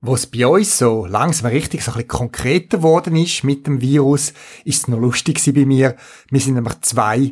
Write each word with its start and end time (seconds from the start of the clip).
Wo 0.03 0.16
es 0.16 0.25
bei 0.25 0.47
uns 0.47 0.80
so 0.80 1.05
langsam 1.05 1.52
richtig 1.52 1.83
so 1.83 1.91
ein 1.91 1.97
bisschen 1.97 2.07
konkreter 2.07 2.77
geworden 2.77 3.16
ist 3.16 3.44
mit 3.44 3.67
dem 3.67 3.81
Virus, 3.81 4.33
ist 4.66 4.80
es 4.80 4.88
noch 4.88 4.97
lustig 4.97 5.39
bei 5.53 5.63
mir. 5.63 5.95
Mir 6.31 6.41
sind 6.41 6.55
nämlich 6.55 6.81
zwei 6.81 7.31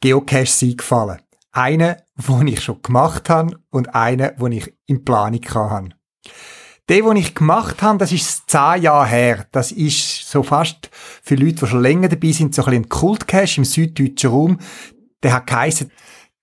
Geocaches 0.00 0.62
eingefallen. 0.62 1.20
Einen, 1.52 1.96
den 2.16 2.48
ich 2.48 2.62
schon 2.62 2.80
gemacht 2.80 3.28
habe 3.28 3.60
und 3.68 3.94
einen, 3.94 4.34
den 4.34 4.52
ich 4.52 4.74
in 4.86 5.04
Planung 5.04 5.44
hatte. 5.44 5.90
Der, 6.88 7.02
den 7.02 7.16
ich 7.16 7.34
gemacht 7.34 7.82
habe, 7.82 7.98
das 7.98 8.12
ist 8.12 8.48
zehn 8.48 8.82
Jahre 8.82 9.08
her. 9.08 9.46
Das 9.52 9.70
ist 9.70 10.30
so 10.30 10.42
fast 10.42 10.88
für 11.22 11.34
Leute, 11.34 11.56
die 11.56 11.66
schon 11.66 11.82
länger 11.82 12.08
dabei 12.08 12.32
sind, 12.32 12.54
so 12.54 12.62
ein 12.62 12.66
bisschen 12.66 12.84
ein 12.84 12.88
Kultcache 12.88 13.58
im 13.58 13.64
süddeutschen 13.66 14.30
Raum. 14.30 14.58
Der 15.22 15.34
hat 15.34 15.48
geheißen 15.48 15.90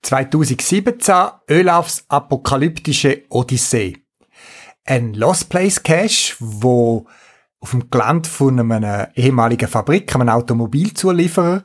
2017 0.04 1.16
Ölafs 1.50 2.06
apokalyptische 2.10 3.24
Odyssee 3.30 4.03
ein 4.86 5.14
Lost 5.14 5.50
Place 5.50 5.84
Cache, 5.84 6.36
wo 6.40 7.06
auf 7.60 7.72
dem 7.72 7.90
Gelände 7.90 8.28
von 8.28 8.60
einer 8.72 9.10
ehemaligen 9.16 9.70
Fabrik, 9.70 10.14
einem 10.14 10.30
Automobilzulieferer, 10.30 11.64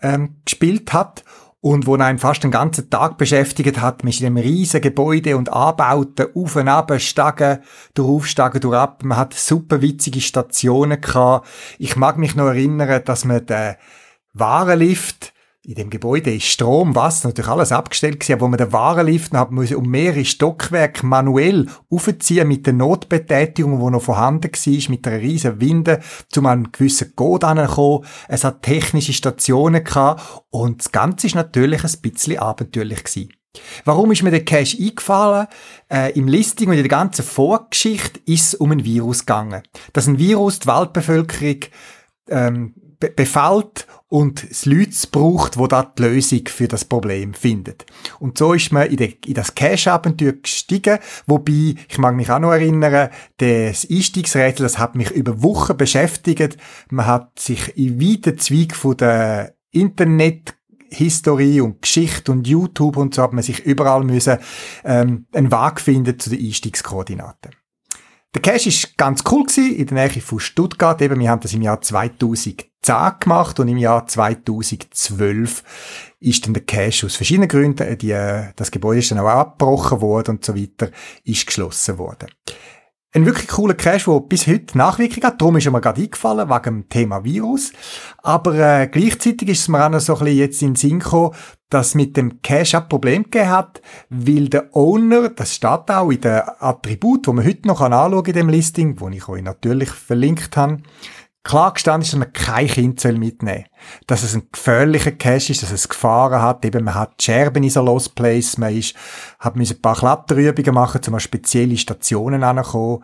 ähm, 0.00 0.36
gespielt 0.44 0.92
hat 0.92 1.24
und 1.60 1.86
wo 1.86 1.96
einen 1.96 2.18
fast 2.18 2.42
den 2.42 2.50
ganzen 2.50 2.88
Tag 2.88 3.18
beschäftigt 3.18 3.80
hat 3.80 4.04
mit 4.04 4.20
dem 4.20 4.36
riesen 4.36 4.80
Gebäude 4.80 5.36
und 5.36 5.52
Anbauten, 5.52 6.28
auf 6.34 6.56
und 6.56 6.68
ab, 6.68 6.98
Stagen, 7.00 7.58
durch 7.94 8.26
Stagen, 8.26 8.60
durch 8.60 8.76
ab. 8.76 9.02
Man 9.04 9.18
hat 9.18 9.34
super 9.34 9.82
witzige 9.82 10.20
Stationen 10.20 11.00
gehabt. 11.00 11.48
Ich 11.78 11.96
mag 11.96 12.16
mich 12.16 12.34
noch 12.34 12.46
erinnern, 12.46 13.02
dass 13.04 13.24
man 13.24 13.44
den 13.44 13.74
Warenlift 14.32 15.34
in 15.70 15.76
dem 15.76 15.90
Gebäude 15.90 16.34
ist 16.34 16.46
Strom, 16.46 16.96
Wasser, 16.96 17.28
natürlich 17.28 17.48
alles 17.48 17.70
abgestellt 17.70 18.18
gewesen, 18.18 18.40
wo 18.40 18.48
man 18.48 18.58
den 18.58 18.72
Warenlift 18.72 19.32
hat 19.34 19.52
müssen 19.52 19.76
um 19.76 19.88
mehrere 19.88 20.24
Stockwerke 20.24 21.06
manuell 21.06 21.68
aufziehen 21.88 22.48
mit 22.48 22.66
der 22.66 22.72
Notbetätigung, 22.72 23.78
die 23.78 23.92
noch 23.92 24.02
vorhanden 24.02 24.50
war, 24.50 24.90
mit 24.90 25.06
einer 25.06 25.20
riesen 25.20 25.60
Winde, 25.60 26.00
zu 26.28 26.44
einem 26.44 26.72
gewissen 26.72 27.14
Code 27.14 27.46
anzukommen. 27.46 28.04
Es 28.26 28.42
hat 28.42 28.62
technische 28.62 29.12
Stationen 29.12 29.84
gehabt 29.84 30.42
und 30.50 30.80
das 30.80 30.90
Ganze 30.90 31.28
ist 31.28 31.36
natürlich 31.36 31.84
ein 31.84 32.00
bisschen 32.02 32.38
abenteuerlich 32.40 33.04
gewesen. 33.04 33.32
Warum 33.84 34.10
ist 34.10 34.24
mir 34.24 34.32
der 34.32 34.44
Cache 34.44 34.76
eingefallen? 34.76 35.46
Äh, 35.88 36.18
Im 36.18 36.26
Listing 36.26 36.70
und 36.70 36.74
in 36.74 36.82
der 36.82 36.88
ganzen 36.88 37.24
Vorgeschichte 37.24 38.18
ist 38.26 38.46
es 38.46 38.54
um 38.54 38.72
ein 38.72 38.84
Virus 38.84 39.20
gegangen. 39.20 39.62
Dass 39.92 40.08
ein 40.08 40.18
Virus 40.18 40.58
die 40.58 40.66
Weltbevölkerung 40.66 41.60
ähm, 42.28 42.74
be 43.00 43.10
befällt 43.10 43.86
und 44.08 44.44
es 44.50 44.66
Leute 44.66 44.90
braucht, 45.10 45.56
wo 45.56 45.66
da 45.66 45.82
die 45.82 46.02
Lösung 46.02 46.42
für 46.46 46.68
das 46.68 46.84
Problem 46.84 47.32
findet. 47.32 47.86
Und 48.18 48.38
so 48.38 48.52
ist 48.52 48.72
man 48.72 48.88
in, 48.88 48.96
de, 48.96 49.16
in 49.24 49.34
das 49.34 49.54
Cash-Abenteuer 49.54 50.32
gestiegen, 50.32 50.98
wobei, 51.26 51.76
ich 51.88 51.98
mag 51.98 52.14
mich 52.14 52.30
auch 52.30 52.40
noch 52.40 52.52
erinnern, 52.52 53.08
das 53.38 53.86
Einstiegsrätsel, 53.90 54.64
das 54.64 54.78
hat 54.78 54.96
mich 54.96 55.10
über 55.12 55.42
Wochen 55.42 55.76
beschäftigt. 55.76 56.56
Man 56.90 57.06
hat 57.06 57.38
sich 57.38 57.76
in 57.76 58.00
weiten 58.00 58.38
Zweig 58.38 58.74
von 58.74 58.96
der 58.96 59.54
Internet 59.70 60.54
Historie 60.92 61.60
und 61.60 61.82
Geschichte 61.82 62.32
und 62.32 62.48
YouTube 62.48 62.96
und 62.96 63.14
so 63.14 63.22
hat 63.22 63.32
man 63.32 63.44
sich 63.44 63.64
überall 63.64 64.02
müssen 64.02 64.38
ähm, 64.84 65.26
einen 65.32 65.52
Weg 65.52 65.80
finden 65.80 66.18
zu 66.18 66.30
den 66.30 66.44
Einstiegskoordinaten. 66.44 67.52
Der 68.34 68.42
Cache 68.42 68.68
ist 68.68 68.96
ganz 68.96 69.24
cool 69.30 69.44
in 69.56 69.86
der 69.86 70.08
Nähe 70.08 70.20
von 70.20 70.38
Stuttgart. 70.38 71.02
Eben, 71.02 71.18
wir 71.18 71.30
haben 71.30 71.40
das 71.40 71.52
im 71.52 71.62
Jahr 71.62 71.80
2010 71.80 72.56
gemacht 73.18 73.58
und 73.58 73.66
im 73.66 73.76
Jahr 73.76 74.06
2012 74.06 75.64
ist 76.20 76.46
dann 76.46 76.54
der 76.54 76.62
Cache 76.62 77.06
aus 77.06 77.16
verschiedenen 77.16 77.48
Gründen, 77.48 77.82
äh, 77.82 77.96
die, 77.96 78.12
äh, 78.12 78.52
das 78.54 78.70
Gebäude 78.70 79.00
ist 79.00 79.10
dann 79.10 79.18
auch 79.18 79.26
abgebrochen 79.26 80.00
worden 80.00 80.36
und 80.36 80.44
so 80.44 80.54
weiter, 80.54 80.90
ist 81.24 81.46
geschlossen 81.46 81.98
worden. 81.98 82.28
Ein 83.12 83.26
wirklich 83.26 83.48
cooler 83.48 83.74
Cache, 83.74 84.08
der 84.08 84.20
bis 84.20 84.46
heute 84.46 84.78
Nachwirkung 84.78 85.24
hat. 85.24 85.40
Darum 85.40 85.56
ist 85.56 85.66
er 85.66 85.72
mir 85.72 85.80
gerade 85.80 86.00
eingefallen, 86.00 86.48
wegen 86.48 86.62
dem 86.62 86.88
Thema 86.88 87.24
Virus. 87.24 87.72
Aber 88.18 88.54
äh, 88.54 88.86
gleichzeitig 88.86 89.48
ist 89.48 89.62
es 89.62 89.68
mir 89.68 89.84
auch 89.84 89.88
noch 89.88 89.98
so 89.98 90.14
ein 90.14 90.20
bisschen 90.20 90.38
jetzt 90.38 90.62
in 90.62 90.68
den 90.68 90.76
Sinn 90.76 90.98
gekommen, 91.00 91.34
dass 91.70 91.96
mit 91.96 92.16
dem 92.16 92.40
Cache 92.40 92.78
ein 92.78 92.88
Problem 92.88 93.24
gegeben 93.24 93.50
hat, 93.50 93.82
weil 94.10 94.48
der 94.48 94.76
Owner, 94.76 95.28
das 95.30 95.56
steht 95.56 95.90
auch 95.90 96.10
in 96.12 96.20
den 96.20 96.40
Attribut, 96.60 97.26
wo 97.26 97.32
man 97.32 97.44
heute 97.44 97.66
noch 97.66 97.80
anschauen 97.80 98.22
kann 98.22 98.26
in 98.26 98.32
dem 98.32 98.48
Listing, 98.48 99.00
wo 99.00 99.08
ich 99.08 99.28
euch 99.28 99.42
natürlich 99.42 99.90
verlinkt 99.90 100.56
habe, 100.56 100.78
klar 101.42 101.72
gestanden 101.72 102.02
ist, 102.02 102.12
dass 102.12 102.18
man 102.18 102.32
kein 102.32 102.66
Kind 102.66 103.02
mitnehmen 103.04 103.64
soll. 103.64 104.00
Dass 104.06 104.22
es 104.22 104.34
ein 104.34 104.48
gefährlicher 104.52 105.12
Cache 105.12 105.52
ist, 105.52 105.62
dass 105.62 105.72
es 105.72 105.88
Gefahren 105.88 106.42
hat. 106.42 106.64
Eben, 106.64 106.84
man 106.84 106.94
hat 106.94 107.22
Scherben 107.22 107.62
in 107.62 107.70
so 107.70 107.82
Lost 107.82 108.14
Place, 108.14 108.58
man 108.58 108.76
ist, 108.76 108.94
hat 109.38 109.56
ein 109.56 109.82
paar 109.82 109.96
Kletterübungen 109.96 110.74
machen, 110.74 111.00
um 111.06 111.14
an 111.14 111.20
spezielle 111.20 111.76
Stationen 111.76 112.42
anzukommen. 112.42 113.02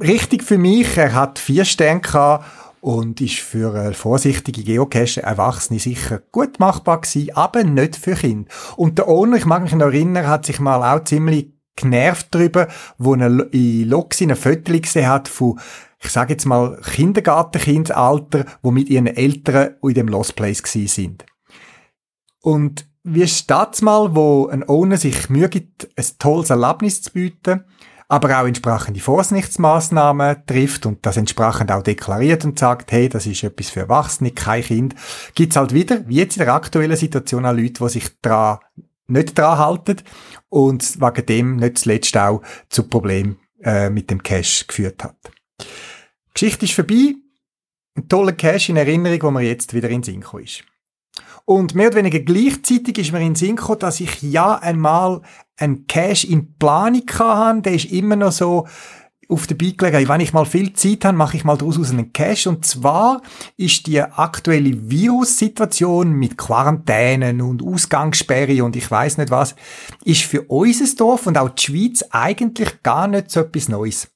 Richtig 0.00 0.44
für 0.44 0.58
mich, 0.58 0.96
er 0.96 1.12
hat 1.12 1.38
vier 1.38 1.64
Sterne 1.64 2.00
gehabt 2.00 2.44
und 2.80 3.20
ist 3.20 3.40
für 3.40 3.74
eine 3.74 3.94
vorsichtige 3.94 4.62
Geocache 4.62 5.22
Erwachsene 5.22 5.80
sicher 5.80 6.22
gut 6.30 6.60
machbar 6.60 7.00
gewesen, 7.00 7.34
aber 7.34 7.64
nicht 7.64 7.96
für 7.96 8.14
Kinder. 8.14 8.48
Und 8.76 8.98
der 8.98 9.08
Owner, 9.08 9.36
ich 9.36 9.46
mag 9.46 9.62
mich 9.62 9.74
noch 9.74 9.86
erinnern, 9.86 10.28
hat 10.28 10.46
sich 10.46 10.60
mal 10.60 10.84
auch 10.84 11.02
ziemlich 11.02 11.52
genervt 11.74 12.28
darüber, 12.30 12.68
wo 12.98 13.14
er 13.14 13.52
in 13.52 13.88
Loxi 13.88 14.24
ein 14.24 14.36
Foto 14.36 14.72
gesehen 14.72 15.08
hat 15.08 15.28
von 15.28 15.58
ich 16.00 16.10
sage 16.10 16.34
jetzt 16.34 16.46
mal, 16.46 16.80
Kindergartenkindalter, 16.80 18.44
wo 18.62 18.70
mit 18.70 18.88
ihren 18.88 19.06
Eltern 19.06 19.74
in 19.82 19.94
dem 19.94 20.08
Lost 20.08 20.36
Place 20.36 20.62
gewesen 20.62 20.88
sind. 20.88 21.26
Und 22.40 22.88
wie 23.02 23.26
steht's 23.26 23.82
mal, 23.82 24.14
wo 24.14 24.48
ein 24.48 24.68
Owner 24.68 24.96
sich 24.96 25.28
Mühe 25.28 25.48
gibt, 25.48 25.88
ein 25.96 26.06
tolles 26.18 26.50
Erlebnis 26.50 27.02
zu 27.02 27.12
bieten, 27.12 27.64
aber 28.08 28.40
auch 28.40 28.46
entsprechende 28.46 29.00
Vorsichtsmaßnahmen 29.00 30.46
trifft 30.46 30.86
und 30.86 31.04
das 31.04 31.16
entsprechend 31.16 31.70
auch 31.70 31.82
deklariert 31.82 32.44
und 32.44 32.58
sagt, 32.58 32.90
hey, 32.92 33.08
das 33.08 33.26
ist 33.26 33.44
etwas 33.44 33.70
für 33.70 33.80
Erwachsene, 33.80 34.30
kein 34.30 34.62
Kind, 34.62 34.94
gibt's 35.34 35.56
halt 35.56 35.74
wieder, 35.74 36.06
wie 36.08 36.16
jetzt 36.16 36.36
in 36.36 36.44
der 36.44 36.54
aktuellen 36.54 36.96
Situation, 36.96 37.44
auch 37.44 37.52
Leute, 37.52 37.84
die 37.84 37.88
sich 37.88 38.20
dran, 38.20 38.58
nicht 39.06 39.38
dran 39.38 39.58
halten 39.58 39.96
und 40.48 41.00
wegen 41.00 41.26
dem 41.26 41.56
nicht 41.56 41.78
zuletzt 41.78 42.16
auch 42.16 42.42
zu 42.68 42.84
Problemen 42.84 43.38
äh, 43.62 43.90
mit 43.90 44.10
dem 44.10 44.22
Cash 44.22 44.66
geführt 44.66 45.04
hat. 45.04 45.16
Geschichte 46.38 46.66
ist 46.66 46.74
vorbei. 46.74 47.16
Ein 47.96 48.08
toller 48.08 48.30
Cash 48.30 48.68
in 48.68 48.76
Erinnerung, 48.76 49.22
wo 49.22 49.30
mir 49.32 49.42
jetzt 49.42 49.74
wieder 49.74 49.90
in 49.90 50.04
Sinn 50.04 50.24
ist. 50.40 50.62
Und 51.44 51.74
mehr 51.74 51.88
oder 51.88 51.96
weniger 51.96 52.20
gleichzeitig 52.20 52.96
ist 52.98 53.10
mir 53.10 53.20
in 53.20 53.34
gekommen, 53.34 53.80
dass 53.80 53.98
ich 53.98 54.22
ja 54.22 54.54
einmal 54.54 55.22
einen 55.56 55.88
Cash 55.88 56.22
in 56.22 56.54
Planung 56.54 57.02
hatte. 57.18 57.62
Der 57.62 57.74
ist 57.74 57.86
immer 57.86 58.14
noch 58.14 58.30
so 58.30 58.68
auf 59.28 59.48
der 59.48 59.56
Beine 59.56 59.72
gelegen, 59.72 60.08
wenn 60.08 60.20
ich 60.20 60.32
mal 60.32 60.46
viel 60.46 60.74
Zeit 60.74 61.04
habe, 61.04 61.16
mache 61.16 61.36
ich 61.36 61.42
mal 61.42 61.58
daraus 61.58 61.90
einen 61.90 62.12
Cache. 62.12 62.48
Und 62.48 62.64
zwar 62.64 63.20
ist 63.56 63.88
die 63.88 64.00
aktuelle 64.00 64.88
Virussituation 64.88 66.12
mit 66.12 66.38
Quarantänen 66.38 67.40
und 67.40 67.64
Ausgangssperre 67.64 68.62
und 68.62 68.76
ich 68.76 68.88
weiß 68.88 69.18
nicht 69.18 69.32
was, 69.32 69.56
ist 70.04 70.22
für 70.22 70.42
unser 70.42 70.94
Dorf 70.94 71.26
und 71.26 71.36
auch 71.36 71.48
die 71.48 71.64
Schweiz 71.64 72.04
eigentlich 72.10 72.80
gar 72.84 73.08
nicht 73.08 73.32
so 73.32 73.40
etwas 73.40 73.68
Neues. 73.68 74.08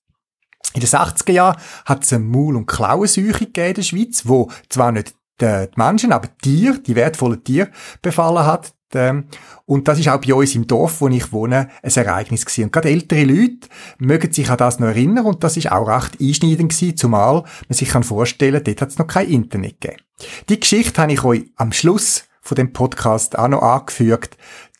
In 0.74 0.80
den 0.80 0.88
80er 0.88 1.32
Jahren 1.32 1.60
hat 1.84 2.04
es 2.04 2.12
eine 2.12 2.24
Maul- 2.24 2.56
und 2.56 2.66
Klauenseuche 2.66 3.46
gegeben 3.46 3.68
in 3.68 3.74
der 3.74 3.82
Schweiz, 3.82 4.22
wo 4.26 4.50
zwar 4.68 4.92
nicht 4.92 5.14
die 5.40 5.66
Menschen, 5.76 6.12
aber 6.12 6.28
Tiere, 6.38 6.78
die 6.78 6.94
wertvollen 6.94 7.42
Tiere 7.42 7.70
befallen 8.00 8.46
hat. 8.46 8.72
Ähm, 8.94 9.24
und 9.64 9.88
das 9.88 9.98
ist 9.98 10.08
auch 10.08 10.20
bei 10.20 10.34
uns 10.34 10.54
im 10.54 10.66
Dorf, 10.66 11.00
wo 11.00 11.08
ich 11.08 11.32
wohne, 11.32 11.68
ein 11.82 11.90
Ereignis 11.90 12.44
gewesen. 12.44 12.64
Und 12.64 12.72
gerade 12.72 12.90
ältere 12.90 13.24
Leute 13.24 13.68
mögen 13.98 14.32
sich 14.32 14.50
an 14.50 14.58
das 14.58 14.78
noch 14.78 14.88
erinnern 14.88 15.24
und 15.24 15.42
das 15.42 15.56
ist 15.56 15.72
auch 15.72 15.88
recht 15.88 16.20
einschneidend 16.20 16.72
gewesen, 16.72 16.96
zumal 16.96 17.44
man 17.68 17.76
sich 17.76 17.88
kann 17.88 18.02
vorstellen, 18.02 18.62
dort 18.62 18.80
hat 18.80 18.90
es 18.90 18.98
noch 18.98 19.06
kein 19.06 19.28
Internet 19.28 19.80
gegeben. 19.80 20.02
Die 20.48 20.60
Geschichte 20.60 21.00
habe 21.00 21.12
ich 21.12 21.24
euch 21.24 21.44
am 21.56 21.72
Schluss 21.72 22.24
von 22.42 22.56
dem 22.56 22.72
Podcast 22.72 23.38
auch 23.38 23.48
noch 23.48 23.62
angefügt, 23.62 24.36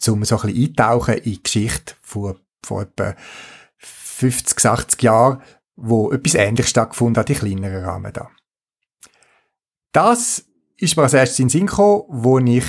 um 0.06 0.24
so 0.24 0.36
ein 0.36 0.42
bisschen 0.42 0.64
eintauchen 0.64 1.14
in 1.14 1.32
die 1.32 1.42
Geschichte 1.42 1.94
von, 2.02 2.36
von 2.62 2.82
etwa 2.82 3.14
50, 3.78 4.66
80 4.66 5.02
Jahren, 5.02 5.42
wo 5.76 6.12
etwas 6.12 6.34
Ähnliches 6.34 6.70
stattgefunden 6.70 7.20
hat, 7.20 7.30
in 7.30 7.36
kleineren 7.36 7.84
Rahmen 7.84 8.12
da. 8.12 8.30
Das 9.92 10.44
ist 10.76 10.96
mir 10.96 11.02
als 11.02 11.14
erstes 11.14 11.38
in 11.38 11.46
den 11.46 11.50
Sinn 11.50 11.66
gekommen, 11.66 12.04
wo 12.08 12.38
ich 12.38 12.64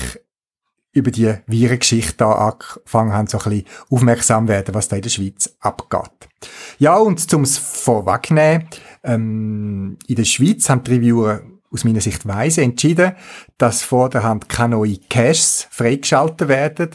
über 0.93 1.09
die 1.09 1.33
Virengeschichte 1.47 2.17
da 2.17 2.31
angefangen 2.33 3.13
habe, 3.13 3.29
so 3.29 3.39
ein 3.39 3.43
bisschen 3.43 3.65
aufmerksam 3.89 4.47
werden, 4.47 4.75
was 4.75 4.87
da 4.87 4.95
in 4.95 5.01
der 5.01 5.09
Schweiz 5.09 5.55
abgeht. 5.59 6.29
Ja, 6.77 6.97
und 6.97 7.19
zum 7.29 7.45
vorwegnehmen, 7.45 8.69
ähm, 9.03 9.97
in 10.07 10.15
der 10.15 10.23
Schweiz 10.23 10.69
haben 10.69 10.83
die 10.83 10.91
Reviewer 10.91 11.41
aus 11.73 11.83
meiner 11.83 12.01
Sicht 12.01 12.27
weise 12.27 12.61
entschieden, 12.61 13.13
dass 13.57 13.81
vor 13.81 14.09
der 14.09 14.23
Hand 14.23 14.47
keine 14.47 14.75
neuen 14.75 14.99
Caches 15.09 15.67
freigeschaltet 15.71 16.47
werden. 16.47 16.91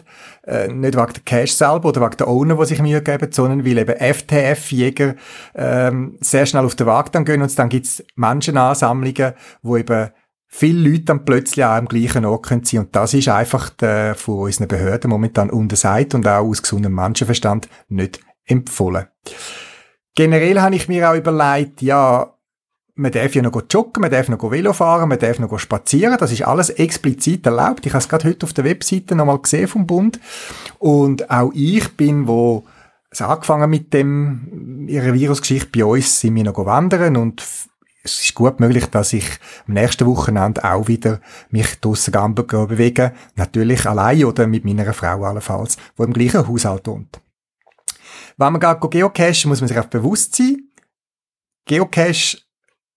Äh, 0.46 0.68
nicht 0.68 0.96
wegen 0.96 1.12
der 1.12 1.22
Cache 1.24 1.48
selber 1.48 1.88
oder 1.88 2.00
wegen 2.00 2.16
der 2.16 2.28
Owner, 2.28 2.56
die 2.56 2.66
sich 2.66 2.80
Mühe 2.80 3.02
geben, 3.02 3.32
sondern 3.32 3.66
weil 3.66 3.78
eben 3.78 3.96
FTF-Jäger 3.96 5.16
ähm, 5.54 6.16
sehr 6.20 6.46
schnell 6.46 6.64
auf 6.64 6.76
den 6.76 6.86
Wagen 6.86 7.10
dann 7.12 7.24
gehen 7.24 7.42
und 7.42 7.58
dann 7.58 7.68
gibt's 7.68 8.02
Menschenansammlungen, 8.14 9.34
wo 9.62 9.76
eben 9.76 10.10
viele 10.46 10.90
Leute 10.90 11.04
dann 11.04 11.24
plötzlich 11.24 11.64
auch 11.64 11.72
am 11.72 11.86
gleichen 11.86 12.24
Ort 12.24 12.46
können. 12.46 12.64
Und 12.78 12.96
das 12.96 13.14
ist 13.14 13.28
einfach 13.28 13.70
der, 13.70 14.14
von 14.14 14.40
unseren 14.40 14.68
Behörden 14.68 15.10
momentan 15.10 15.50
untersagt 15.50 16.14
und 16.14 16.26
auch 16.26 16.44
aus 16.44 16.62
gesundem 16.62 16.94
Menschenverstand 16.94 17.68
nicht 17.88 18.20
empfohlen. 18.46 19.06
Generell 20.14 20.60
habe 20.60 20.74
ich 20.74 20.88
mir 20.88 21.10
auch 21.10 21.14
überlegt, 21.14 21.82
ja, 21.82 22.37
man 22.98 23.12
darf 23.12 23.34
ja 23.34 23.42
noch 23.42 23.62
joggen, 23.70 24.00
man 24.00 24.10
darf 24.10 24.28
noch 24.28 24.50
Velo 24.50 24.72
fahren, 24.72 25.08
man 25.08 25.18
darf 25.18 25.38
noch 25.38 25.56
spazieren. 25.58 26.16
Das 26.18 26.32
ist 26.32 26.42
alles 26.42 26.70
explizit 26.70 27.46
erlaubt. 27.46 27.86
Ich 27.86 27.92
habe 27.92 28.02
es 28.02 28.08
gerade 28.08 28.28
heute 28.28 28.44
auf 28.44 28.52
der 28.52 28.64
Webseite 28.64 29.14
nochmal 29.14 29.38
gesehen 29.38 29.68
vom 29.68 29.86
Bund. 29.86 30.18
Und 30.80 31.30
auch 31.30 31.52
ich 31.54 31.96
bin, 31.96 32.26
wo 32.26 32.64
es 33.10 33.22
angefangen 33.22 33.70
mit 33.70 33.94
dem, 33.94 34.86
ihrer 34.88 35.14
Virusgeschichte 35.14 35.70
bei 35.72 35.84
uns, 35.84 36.20
sind 36.20 36.34
wir 36.34 36.44
noch 36.44 36.66
wandern 36.66 37.16
und 37.16 37.40
es 38.02 38.22
ist 38.22 38.34
gut 38.34 38.58
möglich, 38.58 38.86
dass 38.86 39.12
ich 39.12 39.26
am 39.66 39.74
nächsten 39.74 40.06
Wochenende 40.06 40.64
auch 40.64 40.88
wieder 40.88 41.20
mich 41.50 41.78
draussen 41.80 42.34
bewege. 42.34 43.12
Natürlich 43.36 43.86
allein 43.86 44.24
oder 44.24 44.46
mit 44.46 44.64
meiner 44.64 44.92
Frau 44.92 45.24
allenfalls, 45.24 45.76
die 45.96 46.02
im 46.02 46.12
gleichen 46.12 46.48
Haushalt 46.48 46.86
wohnt. 46.88 47.20
Wenn 48.36 48.52
man 48.52 48.60
geht 48.60 48.90
geocachen, 48.90 49.48
muss 49.48 49.60
man 49.60 49.68
sich 49.68 49.78
auch 49.78 49.86
bewusst 49.86 50.34
sein, 50.34 50.68
Geocache 51.64 52.38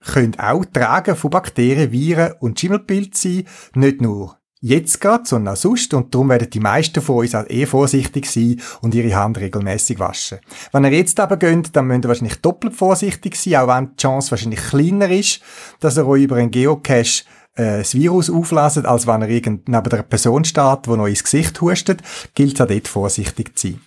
können 0.02 0.40
auch 0.40 0.66
Tragen 0.66 1.16
von 1.16 1.30
Bakterien, 1.30 1.92
Viren 1.92 2.34
und 2.40 2.60
Schimmelpilz 2.60 3.22
sein, 3.22 3.46
nicht 3.76 4.02
nur 4.02 4.38
jetzt 4.62 5.02
gerade, 5.02 5.26
sondern 5.26 5.56
auch 5.56 5.58
sonst. 5.58 5.94
Und 5.94 6.14
darum 6.14 6.30
werden 6.30 6.50
die 6.50 6.60
meisten 6.60 7.02
von 7.02 7.18
uns 7.18 7.36
auch 7.36 7.50
eh 7.50 7.66
vorsichtig 7.66 8.28
sein 8.28 8.62
und 8.82 8.96
ihre 8.96 9.16
Hand 9.16 9.40
regelmäßig 9.40 10.00
waschen. 10.00 10.40
Wenn 10.72 10.86
ihr 10.86 10.92
jetzt 10.92 11.20
aber 11.20 11.38
geht, 11.38 11.76
dann 11.76 11.88
müsst 11.88 12.06
ihr 12.06 12.08
wahrscheinlich 12.08 12.42
doppelt 12.42 12.76
vorsichtig 12.76 13.36
sein, 13.36 13.56
auch 13.56 13.68
wenn 13.68 13.92
die 13.92 14.02
Chance 14.02 14.32
wahrscheinlich 14.32 14.62
kleiner 14.62 15.10
ist, 15.10 15.42
dass 15.80 15.98
ihr 15.98 16.08
euch 16.08 16.24
über 16.24 16.38
einen 16.38 16.52
Geocache 16.52 17.24
äh, 17.56 17.80
das 17.80 17.94
Virus 17.94 18.30
auflassen, 18.30 18.86
als 18.86 19.08
wenn 19.08 19.22
er 19.22 19.28
neben 19.28 19.68
der 19.68 20.04
Person 20.04 20.44
steht, 20.46 20.86
die 20.86 20.90
noch 20.90 21.08
ins 21.08 21.24
Gesicht 21.24 21.60
hustet, 21.62 22.02
gilt 22.34 22.56
es 22.56 22.62
auch 22.62 22.68
dort 22.68 22.88
vorsichtig 22.88 23.58
zu 23.58 23.68
sein. 23.70 23.82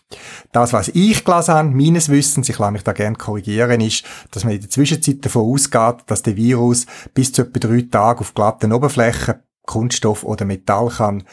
Das, 0.52 0.72
was 0.72 0.88
ich 0.88 1.24
gelesen 1.24 1.54
habe, 1.54 1.70
meines 1.70 2.08
Wissens, 2.08 2.48
ich 2.48 2.58
lasse 2.58 2.72
mich 2.72 2.84
da 2.84 2.92
gerne 2.92 3.16
korrigieren, 3.16 3.80
ist, 3.80 4.04
dass 4.30 4.44
man 4.44 4.54
in 4.54 4.60
der 4.60 4.70
Zwischenzeit 4.70 5.24
davon 5.24 5.52
ausgeht, 5.52 6.04
dass 6.06 6.22
der 6.22 6.36
Virus 6.36 6.86
bis 7.14 7.32
zu 7.32 7.42
etwa 7.42 7.58
drei 7.58 7.82
Tagen 7.90 8.20
auf 8.20 8.34
glatten 8.34 8.72
Oberflächen 8.72 9.36
Kunststoff 9.66 10.24
oder 10.24 10.44
Metall 10.44 10.88
kann 10.88 11.24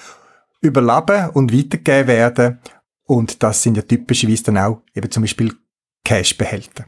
überleben 0.62 1.32
und 1.32 1.52
weitergegeben 1.52 2.08
werden. 2.08 2.60
Und 3.06 3.44
das 3.44 3.62
sind 3.64 3.76
ja 3.76 3.84
typischerweise 3.84 4.44
dann 4.44 4.58
auch 4.58 4.82
eben 4.96 5.12
zum 5.12 5.24
Beispiel 5.24 5.54
Cash-Behälter. 6.06 6.86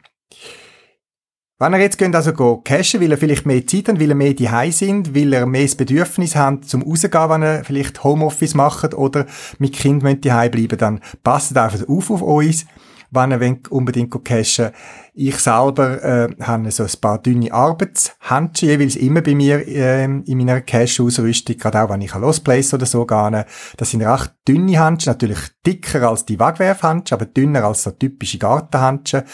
Wenn 1.59 1.73
ihr 1.73 1.79
jetzt 1.79 1.97
geht, 1.97 2.15
also 2.15 2.33
go 2.33 2.61
cashen, 2.63 2.99
weil 2.99 3.11
ihr 3.11 3.17
vielleicht 3.17 3.45
mehr 3.45 3.65
Zeit 3.65 3.87
habt, 3.87 3.99
weil 3.99 4.09
ihr 4.09 4.15
mehr 4.15 4.33
daheim 4.33 4.71
sind, 4.71 5.15
weil 5.15 5.33
ihr 5.33 5.45
mehr 5.45 5.63
das 5.63 5.75
Bedürfnis 5.75 6.35
habt 6.35 6.67
zum 6.67 6.81
rausgehen, 6.81 7.29
wenn 7.29 7.43
ihr 7.43 7.63
vielleicht 7.63 8.03
Homeoffice 8.03 8.55
macht 8.55 8.93
oder 8.93 9.25
mit 9.59 9.73
Kind 9.73 10.03
daheim 10.25 10.51
bleiben, 10.51 10.77
dann 10.77 10.99
passt 11.23 11.55
einfach 11.55 11.87
auf 11.87 12.11
auf 12.11 12.21
uns 12.21 12.65
wenn 13.13 13.31
ihr 13.31 13.59
unbedingt 13.69 14.25
cashen 14.25 14.71
Ich 15.13 15.37
selber 15.37 16.03
äh, 16.03 16.29
habe 16.41 16.71
so 16.71 16.83
ein 16.83 16.89
paar 16.99 17.21
dünne 17.21 17.53
Arbeitshandschuhe, 17.53 18.69
jeweils 18.69 18.95
immer 18.95 19.21
bei 19.21 19.35
mir 19.35 19.67
äh, 19.67 20.03
in 20.05 20.37
meiner 20.37 20.61
Cash-Ausrüstung, 20.61 21.57
gerade 21.57 21.83
auch 21.83 21.89
wenn 21.89 22.01
ich 22.01 22.15
Losplace 22.15 22.73
oder 22.73 22.87
so 22.87 23.05
gehe. 23.05 23.45
Das 23.77 23.91
sind 23.91 24.01
recht 24.01 24.33
dünne 24.47 24.79
Handschuhe, 24.79 25.13
natürlich 25.13 25.39
dicker 25.65 26.09
als 26.09 26.25
die 26.25 26.39
Wegwerfhandschuhe, 26.39 27.19
aber 27.19 27.25
dünner 27.27 27.65
als 27.65 27.83
so 27.83 27.91
typische 27.91 28.39
Gartenhandschuhe. 28.39 29.25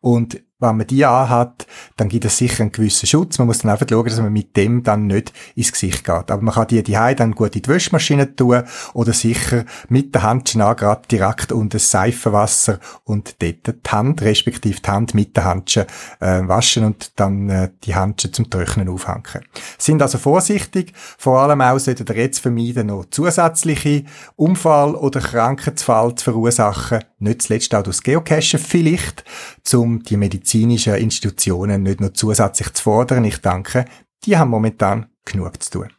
Und 0.00 0.42
wenn 0.60 0.76
man 0.76 0.86
die 0.86 1.04
anhat, 1.04 1.66
dann 1.96 2.08
gibt 2.08 2.24
es 2.24 2.36
sicher 2.36 2.62
einen 2.62 2.72
gewissen 2.72 3.06
Schutz. 3.06 3.38
Man 3.38 3.46
muss 3.46 3.58
dann 3.58 3.70
einfach 3.70 3.86
schauen, 3.88 4.06
dass 4.06 4.20
man 4.20 4.32
mit 4.32 4.56
dem 4.56 4.82
dann 4.82 5.06
nicht 5.06 5.32
ins 5.54 5.70
Gesicht 5.70 6.04
geht. 6.04 6.30
Aber 6.30 6.42
man 6.42 6.54
kann 6.54 6.66
die 6.66 6.82
die 6.82 6.92
dann 6.92 7.32
gut 7.32 7.54
in 7.54 7.62
die 7.62 7.68
Wäschmaschine 7.68 8.34
tun 8.34 8.64
oder 8.92 9.12
sicher 9.12 9.64
mit 9.88 10.14
der 10.14 10.22
Hand 10.22 10.52
gerade 10.54 11.02
direkt 11.08 11.52
unter 11.52 11.78
das 11.78 11.90
Seifenwasser 11.90 12.80
und 13.04 13.40
dort 13.40 13.66
die 13.66 13.90
Hand, 13.90 14.22
respektive 14.22 14.80
die 14.80 14.88
Hand 14.88 15.14
mit 15.14 15.36
der 15.36 15.44
Handschuhe 15.44 15.86
äh, 16.20 16.40
waschen 16.48 16.84
und 16.84 17.12
dann 17.16 17.48
äh, 17.48 17.70
die 17.84 17.94
Handschuhe 17.94 18.32
zum 18.32 18.50
Trocknen 18.50 18.88
aufhängen. 18.88 19.44
Sind 19.78 20.02
also 20.02 20.18
vorsichtig, 20.18 20.92
vor 21.18 21.40
allem 21.40 21.60
auch 21.60 21.78
solltet 21.78 22.10
ihr 22.10 22.16
jetzt 22.16 22.40
vermeiden, 22.40 22.88
noch 22.88 23.04
zusätzliche 23.10 24.04
Unfall- 24.36 24.94
oder 24.94 25.20
Krankheitsfall 25.20 26.14
zu 26.16 26.24
verursachen, 26.24 27.04
nicht 27.18 27.42
zuletzt 27.42 27.74
auch 27.74 27.82
durchs 27.82 28.02
Geocachen 28.02 28.58
vielleicht, 28.58 29.24
um 29.74 30.02
die 30.02 30.16
Medizin 30.16 30.68
medizinischen 30.68 30.94
Institutionen 30.94 31.82
nicht 31.82 32.00
nur 32.00 32.14
zusätzlich 32.14 32.72
zu 32.72 32.82
fordern. 32.82 33.24
Ich 33.24 33.38
denke, 33.38 33.84
die 34.24 34.36
haben 34.36 34.50
momentan 34.50 35.06
genug 35.24 35.62
zu 35.62 35.70
tun. 35.70 35.92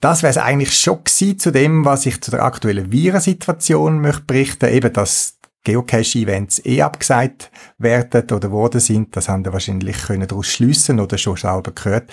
Das 0.00 0.22
wäre 0.22 0.30
es 0.30 0.38
eigentlich 0.38 0.74
schon 0.74 1.04
gewesen 1.04 1.38
zu 1.38 1.52
dem, 1.52 1.84
was 1.84 2.06
ich 2.06 2.20
zu 2.22 2.30
der 2.30 2.42
aktuellen 2.42 2.90
Virensituation 2.90 4.00
möchte 4.00 4.22
berichten. 4.22 4.72
Eben, 4.72 4.92
dass 4.92 5.38
Geocache-Events 5.64 6.64
eh 6.64 6.80
abgesagt 6.80 7.50
werden 7.76 8.30
oder 8.30 8.50
worden 8.50 8.80
sind. 8.80 9.14
Das 9.14 9.28
haben 9.28 9.44
wir 9.44 9.52
wahrscheinlich 9.52 9.98
können 10.04 10.26
daraus 10.26 10.46
schliessen 10.46 11.00
oder 11.00 11.18
schon 11.18 11.36
selber 11.36 11.72
gehört. 11.72 12.10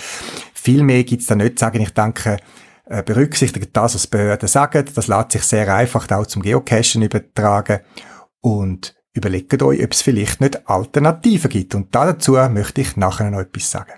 Viel 0.53 0.83
mehr 0.83 1.05
gibt's 1.05 1.27
da 1.27 1.35
nicht 1.35 1.57
zu 1.57 1.63
sagen. 1.63 1.81
Ich 1.81 1.93
denke, 1.93 2.37
äh, 2.85 3.03
berücksichtigt 3.03 3.69
das, 3.71 3.95
was 3.95 4.07
Behörden 4.07 4.49
sagen. 4.49 4.85
Das 4.93 5.07
lässt 5.07 5.31
sich 5.31 5.43
sehr 5.43 5.73
einfach 5.73 6.11
auch 6.11 6.25
zum 6.25 6.41
Geocachen 6.41 7.01
übertragen. 7.01 7.79
Und 8.41 8.96
Überlegt 9.17 9.63
euch, 9.63 9.83
ob 9.83 9.93
es 9.93 10.03
vielleicht 10.03 10.41
nicht 10.41 10.69
Alternativen 10.69 11.49
gibt. 11.49 11.73
Und 11.73 11.87
dazu 11.95 12.33
möchte 12.33 12.81
ich 12.81 12.97
nachher 12.97 13.31
noch 13.31 13.39
etwas 13.39 13.71
sagen. 13.71 13.93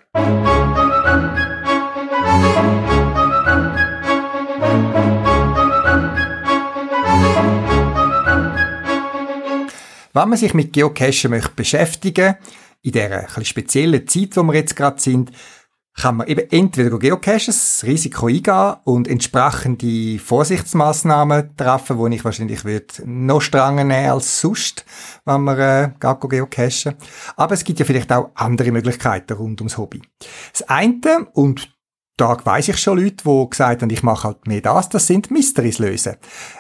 Wenn 10.14 10.30
man 10.30 10.38
sich 10.38 10.54
mit 10.54 10.72
Geocachen 10.72 11.32
möchte 11.32 11.52
beschäftigen, 11.54 12.38
in 12.82 12.94
dieser 12.94 13.28
speziellen 13.44 14.08
Zeit, 14.08 14.38
wo 14.38 14.44
wir 14.44 14.54
jetzt 14.54 14.78
gerade 14.78 15.02
sind, 15.02 15.32
kann 16.00 16.16
man 16.16 16.28
eben 16.28 16.50
entweder 16.50 16.98
geocachen, 16.98 17.48
das 17.48 17.84
Risiko 17.86 18.28
eingehen 18.28 18.76
und 18.86 19.08
entsprechende 19.08 20.18
Vorsichtsmaßnahmen 20.18 21.58
treffen, 21.58 21.98
wo 21.98 22.08
ich 22.08 22.24
wahrscheinlich 22.24 22.62
noch 23.06 23.42
strenger 23.42 23.84
nehmen 23.84 24.10
als 24.10 24.40
sonst, 24.40 24.86
wenn 25.26 25.42
man 25.42 25.60
äh, 25.60 25.92
geocachen. 26.00 26.96
Aber 27.36 27.54
es 27.54 27.66
gibt 27.66 27.80
ja 27.80 27.86
vielleicht 27.86 28.12
auch 28.14 28.32
andere 28.36 28.72
Möglichkeiten 28.72 29.34
rund 29.34 29.60
ums 29.60 29.78
Hobby. 29.78 30.02
Das 30.54 30.64
eine 30.70 31.28
und 31.34 31.70
Tag 32.20 32.46
weiß 32.46 32.68
ich 32.68 32.78
schon 32.78 33.00
Leute, 33.00 33.24
die 33.26 33.50
gesagt 33.50 33.82
haben, 33.82 33.90
ich 33.90 34.04
mache 34.04 34.28
halt 34.28 34.48
mehr 34.48 34.62
das, 34.62 34.90
das 34.90 35.08
sind 35.08 35.32
Mysteries 35.32 35.80
lösen. 35.80 36.18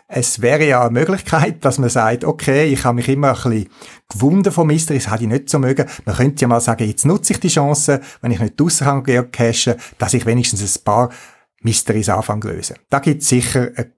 Es 0.08 0.42
wäre 0.42 0.66
ja 0.66 0.82
eine 0.82 0.92
Möglichkeit, 0.92 1.64
dass 1.64 1.78
man 1.78 1.90
sagt, 1.90 2.24
okay, 2.24 2.66
ich 2.66 2.84
habe 2.84 2.96
mich 2.96 3.10
immer 3.10 3.30
ein 3.30 3.36
bisschen 3.36 3.70
gewunden 4.10 4.52
von 4.52 4.66
Mysteries, 4.66 5.12
hätte 5.12 5.24
ich 5.24 5.30
nicht 5.30 5.50
so 5.50 5.60
mögen. 5.60 5.86
Man 6.06 6.16
könnte 6.16 6.42
ja 6.42 6.48
mal 6.48 6.62
sagen, 6.62 6.88
jetzt 6.88 7.06
nutze 7.06 7.34
ich 7.34 7.40
die 7.40 7.50
Chance, 7.50 8.02
wenn 8.22 8.32
ich 8.32 8.40
nicht 8.40 8.60
draussen 8.60 8.88
kann 8.88 9.76
dass 10.00 10.14
ich 10.14 10.26
wenigstens 10.26 10.78
ein 10.78 10.84
paar 10.84 11.10
Mysteries 11.62 12.10
anfange 12.10 12.42
zu 12.42 12.48
lösen. 12.48 12.78
Da 12.90 13.00
gibt 13.00 13.22
es 13.22 13.30
sicher 13.30 13.78
äh, 13.78 13.92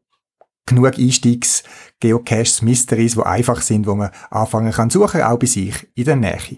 genug 0.66 0.98
Einstiegs-Geocaches, 0.98 2.62
Mysteries, 2.62 3.16
die 3.16 3.24
einfach 3.24 3.62
sind, 3.62 3.88
wo 3.88 3.96
man 3.96 4.10
anfangen 4.30 4.72
kann 4.72 4.90
suchen, 4.90 5.22
auch 5.22 5.40
bei 5.40 5.48
sich 5.48 5.88
in 5.96 6.06
der 6.06 6.16
Nähe. 6.16 6.58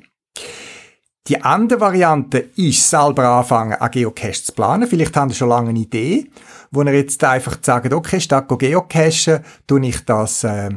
Die 1.28 1.42
andere 1.42 1.80
Variante 1.80 2.38
ist, 2.58 2.90
selber 2.90 3.30
anfangen, 3.30 3.76
an 3.76 3.92
Geocache 3.92 4.44
zu 4.44 4.52
planen. 4.52 4.90
Vielleicht 4.90 5.16
haben 5.16 5.30
Sie 5.30 5.38
schon 5.38 5.48
lange 5.48 5.70
eine 5.70 5.80
Idee, 5.80 6.30
wo 6.70 6.82
ihr 6.84 6.94
jetzt 6.94 7.24
einfach 7.24 7.58
sagt, 7.62 7.94
okay, 7.94 8.20
statt 8.20 8.50
Geocachen, 8.50 9.40
tue 9.66 9.88
ich 9.88 10.04
das 10.04 10.44
äh, 10.44 10.70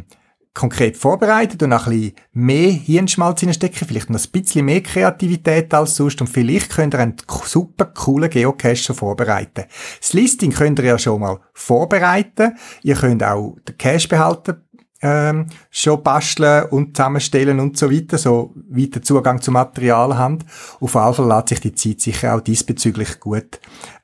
konkret 0.56 0.96
vorbereiten 0.96 1.62
und 1.62 1.70
noch 1.70 1.88
ein 1.88 1.92
bisschen 1.92 2.14
mehr 2.32 2.70
Hirnschmalz 2.70 3.42
reinstecken, 3.42 3.88
vielleicht 3.88 4.08
noch 4.08 4.18
ein 4.18 4.30
bisschen 4.30 4.64
mehr 4.64 4.82
Kreativität 4.82 5.74
als 5.74 5.96
sonst 5.96 6.20
und 6.20 6.28
vielleicht 6.28 6.70
könnt 6.70 6.94
ihr 6.94 7.00
einen 7.00 7.16
super 7.44 7.86
coolen 7.86 8.30
Geocache 8.30 8.94
vorbereiten. 8.94 9.64
Das 10.00 10.12
Listing 10.12 10.52
könnt 10.52 10.78
ihr 10.78 10.86
ja 10.86 10.98
schon 10.98 11.20
mal 11.20 11.40
vorbereiten. 11.52 12.56
Ihr 12.82 12.94
könnt 12.94 13.22
auch 13.22 13.56
den 13.68 13.76
Cache 13.76 14.08
behalten 14.08 14.62
ähm, 15.02 15.46
schon 15.70 16.02
basteln 16.02 16.64
und 16.70 16.96
zusammenstellen 16.96 17.60
und 17.60 17.76
so 17.76 17.90
weiter, 17.90 18.18
so 18.18 18.54
weiter 18.68 19.02
Zugang 19.02 19.40
zu 19.40 19.50
Material 19.50 20.16
haben. 20.16 20.38
Auf 20.80 20.94
jeden 20.94 21.14
Fall 21.14 21.28
lässt 21.28 21.48
sich 21.48 21.60
die 21.60 21.74
Zeit 21.74 22.00
sicher 22.00 22.34
auch 22.34 22.40
diesbezüglich 22.40 23.20
gut 23.20 23.60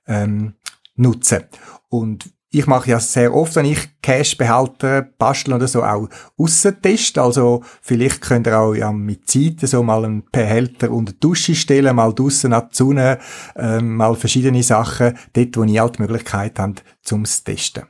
ähm, 0.06 0.54
nutzen. 0.96 1.44
Und 1.88 2.30
ich 2.54 2.66
mache 2.66 2.90
ja 2.90 3.00
sehr 3.00 3.34
oft, 3.34 3.56
wenn 3.56 3.64
ich 3.64 4.02
Cash 4.02 4.36
behalte, 4.36 5.10
basteln 5.16 5.56
oder 5.56 5.66
so, 5.66 5.82
auch 5.82 6.08
Aussentest. 6.36 7.16
Also, 7.16 7.62
vielleicht 7.80 8.20
könnt 8.20 8.46
ihr 8.46 8.58
auch 8.58 8.74
ja, 8.74 8.92
mit 8.92 9.26
Zeit 9.26 9.60
so 9.60 9.82
mal 9.82 10.04
einen 10.04 10.24
Behälter 10.30 10.90
unter 10.90 11.12
die 11.12 11.20
Dusche 11.20 11.54
stellen, 11.54 11.96
mal 11.96 12.12
draussen 12.12 12.52
an 12.52 12.68
die 12.70 12.76
Sonne, 12.76 13.18
ähm, 13.56 13.96
mal 13.96 14.14
verschiedene 14.16 14.62
Sachen, 14.62 15.16
dort, 15.32 15.56
wo 15.56 15.64
ihr 15.64 15.80
halt 15.80 15.96
die 15.96 16.02
Möglichkeit 16.02 16.58
habt, 16.58 16.84
zum 17.00 17.24
Testen. 17.24 17.84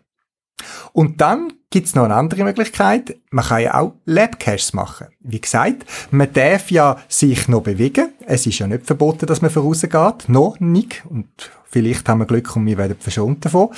Und 0.92 1.21
dann 1.21 1.52
gibt's 1.71 1.95
noch 1.95 2.04
eine 2.04 2.14
andere 2.14 2.45
Möglichkeit. 2.45 3.16
Man 3.31 3.45
kann 3.45 3.62
ja 3.62 3.81
auch 3.81 3.95
Labcaches 4.04 4.73
machen. 4.73 5.09
Wie 5.21 5.40
gesagt, 5.40 5.85
man 6.11 6.33
darf 6.33 6.71
ja 6.71 6.99
sich 7.09 7.49
noch 7.49 7.62
bewegen. 7.62 8.12
Es 8.26 8.47
ist 8.47 8.59
ja 8.59 8.66
nicht 8.66 8.87
verboten, 8.87 9.26
dass 9.26 9.42
man 9.42 9.50
vorausgeht. 9.50 10.28
Noch 10.28 10.61
nicht. 10.61 11.02
Und 11.09 11.28
vielleicht 11.64 12.09
haben 12.09 12.21
wir 12.21 12.26
Glück 12.26 12.54
und 12.54 12.66
wir 12.66 12.78
werden 12.78 12.97
verschont 12.99 13.45
davon. 13.45 13.71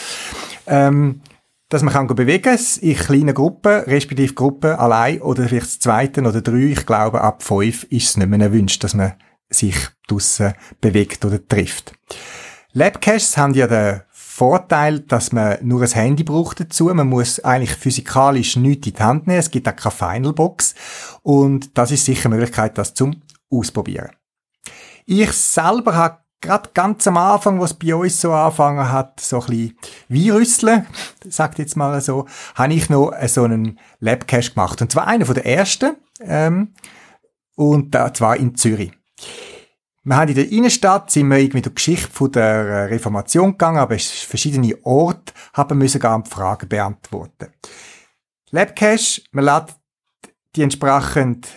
Ähm, 0.67 1.21
dass 1.69 1.83
man 1.83 1.93
kann 1.93 2.07
bewegen 2.07 2.59
in 2.83 2.97
kleinen 2.97 3.35
Gruppen, 3.35 3.81
respektive 3.83 4.35
Gruppen 4.35 4.73
allein 4.73 5.21
oder 5.23 5.49
vielleicht 5.49 5.67
das 5.67 5.79
zweite 5.81 6.21
oder 6.21 6.41
drei. 6.41 6.73
Ich 6.73 6.87
glaube, 6.87 7.21
ab 7.21 7.43
fünf 7.43 7.85
ist 7.85 8.11
es 8.11 8.17
nicht 8.17 8.29
mehr 8.29 8.41
erwünscht, 8.41 8.85
dass 8.85 8.95
man 8.95 9.15
sich 9.49 9.77
draussen 10.07 10.55
bewegt 10.81 11.25
oder 11.25 11.47
trifft. 11.47 11.93
Labcaches 12.73 13.37
haben 13.37 13.55
ja 13.55 13.67
den 13.67 14.03
Vorteil, 14.37 14.99
dass 14.99 15.31
man 15.31 15.59
nur 15.63 15.83
ein 15.83 15.91
Handy 15.93 16.25
braucht 16.25 16.59
dazu. 16.59 16.87
Man 16.87 17.09
muss 17.09 17.39
eigentlich 17.39 17.77
physikalisch 17.77 18.57
nichts 18.57 18.89
in 18.89 18.95
die 18.95 19.01
Hand 19.01 19.29
nehmen. 19.29 19.39
Es 19.39 19.53
gibt 19.53 19.69
auch 19.69 19.77
keine 19.77 19.95
Finalbox. 19.95 20.75
Und 21.23 21.79
das 21.79 21.93
ist 21.93 22.05
sicher 22.05 22.27
eine 22.27 22.35
Möglichkeit, 22.35 22.77
das 22.77 22.95
zum 22.95 23.23
Ausprobieren. 23.49 24.11
Ich 25.07 25.31
selber 25.31 25.95
habe 25.95 26.19
gerade 26.41 26.69
ganz 26.75 27.07
am 27.07 27.17
Anfang, 27.17 27.61
was 27.61 27.75
bei 27.75 27.95
uns 27.95 28.21
so 28.21 28.33
angefangen 28.33 28.91
hat, 28.91 29.21
so 29.21 29.39
ein 29.41 29.47
bisschen 29.47 29.79
Virüsseln, 30.09 30.85
sagt 31.29 31.61
jetzt 31.61 31.77
mal 31.77 32.01
so, 32.01 32.27
habe 32.57 32.75
ich 32.75 32.91
noch 32.91 33.13
so 33.29 33.45
einen 33.45 33.79
Labcache 34.01 34.51
gemacht. 34.51 34.83
Und 34.83 34.91
zwar 34.91 35.07
einer 35.07 35.27
von 35.27 35.37
der 35.37 35.47
ersten, 35.47 35.95
ähm, 36.21 36.75
und 37.55 37.97
zwar 38.15 38.37
in 38.37 38.57
Zürich. 38.57 38.91
Wir 40.07 40.17
haben 40.17 40.29
in 40.29 40.35
der 40.35 40.53
Innenstadt, 40.53 41.11
sind 41.11 41.29
wir 41.29 41.39
irgendwie 41.39 41.63
durch 41.63 41.73
die 41.73 41.77
Geschichte 41.77 42.13
von 42.13 42.31
der 42.31 42.45
äh, 42.45 42.85
Reformation 42.85 43.53
gegangen, 43.53 43.79
aber 43.79 43.99
verschiedene 43.99 44.77
Orte 44.85 45.33
haben 45.55 45.79
müssen 45.79 45.99
gar 45.99 46.23
Fragen 46.27 46.69
beantworten. 46.69 47.49
Labcache, 48.51 49.23
man 49.33 49.47
lädt 49.47 49.75
die 50.55 50.63
entsprechende 50.63 51.49